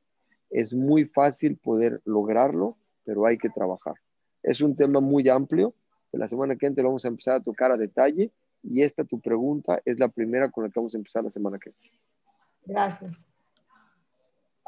[0.51, 3.95] es muy fácil poder lograrlo, pero hay que trabajar.
[4.43, 5.75] Es un tema muy amplio,
[6.13, 9.21] la semana que entra lo vamos a empezar a tocar a detalle y esta tu
[9.21, 11.91] pregunta es la primera con la que vamos a empezar la semana que entra.
[12.65, 13.27] Gracias.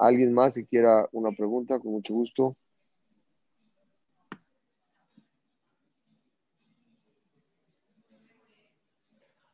[0.00, 1.78] ¿Alguien más si quiera una pregunta?
[1.78, 2.56] Con mucho gusto.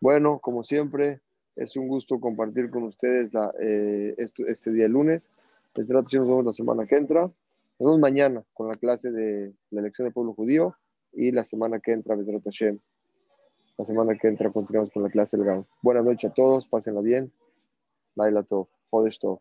[0.00, 1.20] Bueno, como siempre,
[1.56, 5.28] es un gusto compartir con ustedes eh, este, día lunes.
[5.74, 7.22] Desde la nos vemos la semana que entra.
[7.22, 7.34] Nos
[7.80, 10.76] vemos mañana con la clase de la elección del pueblo judío
[11.12, 12.14] y la semana que entra.
[12.14, 15.64] La semana que entra continuamos con la clase del GAM.
[15.82, 17.32] Buenas noches a todos, pásenla bien.
[18.14, 19.40] Laila Tov, Jodesh Tov.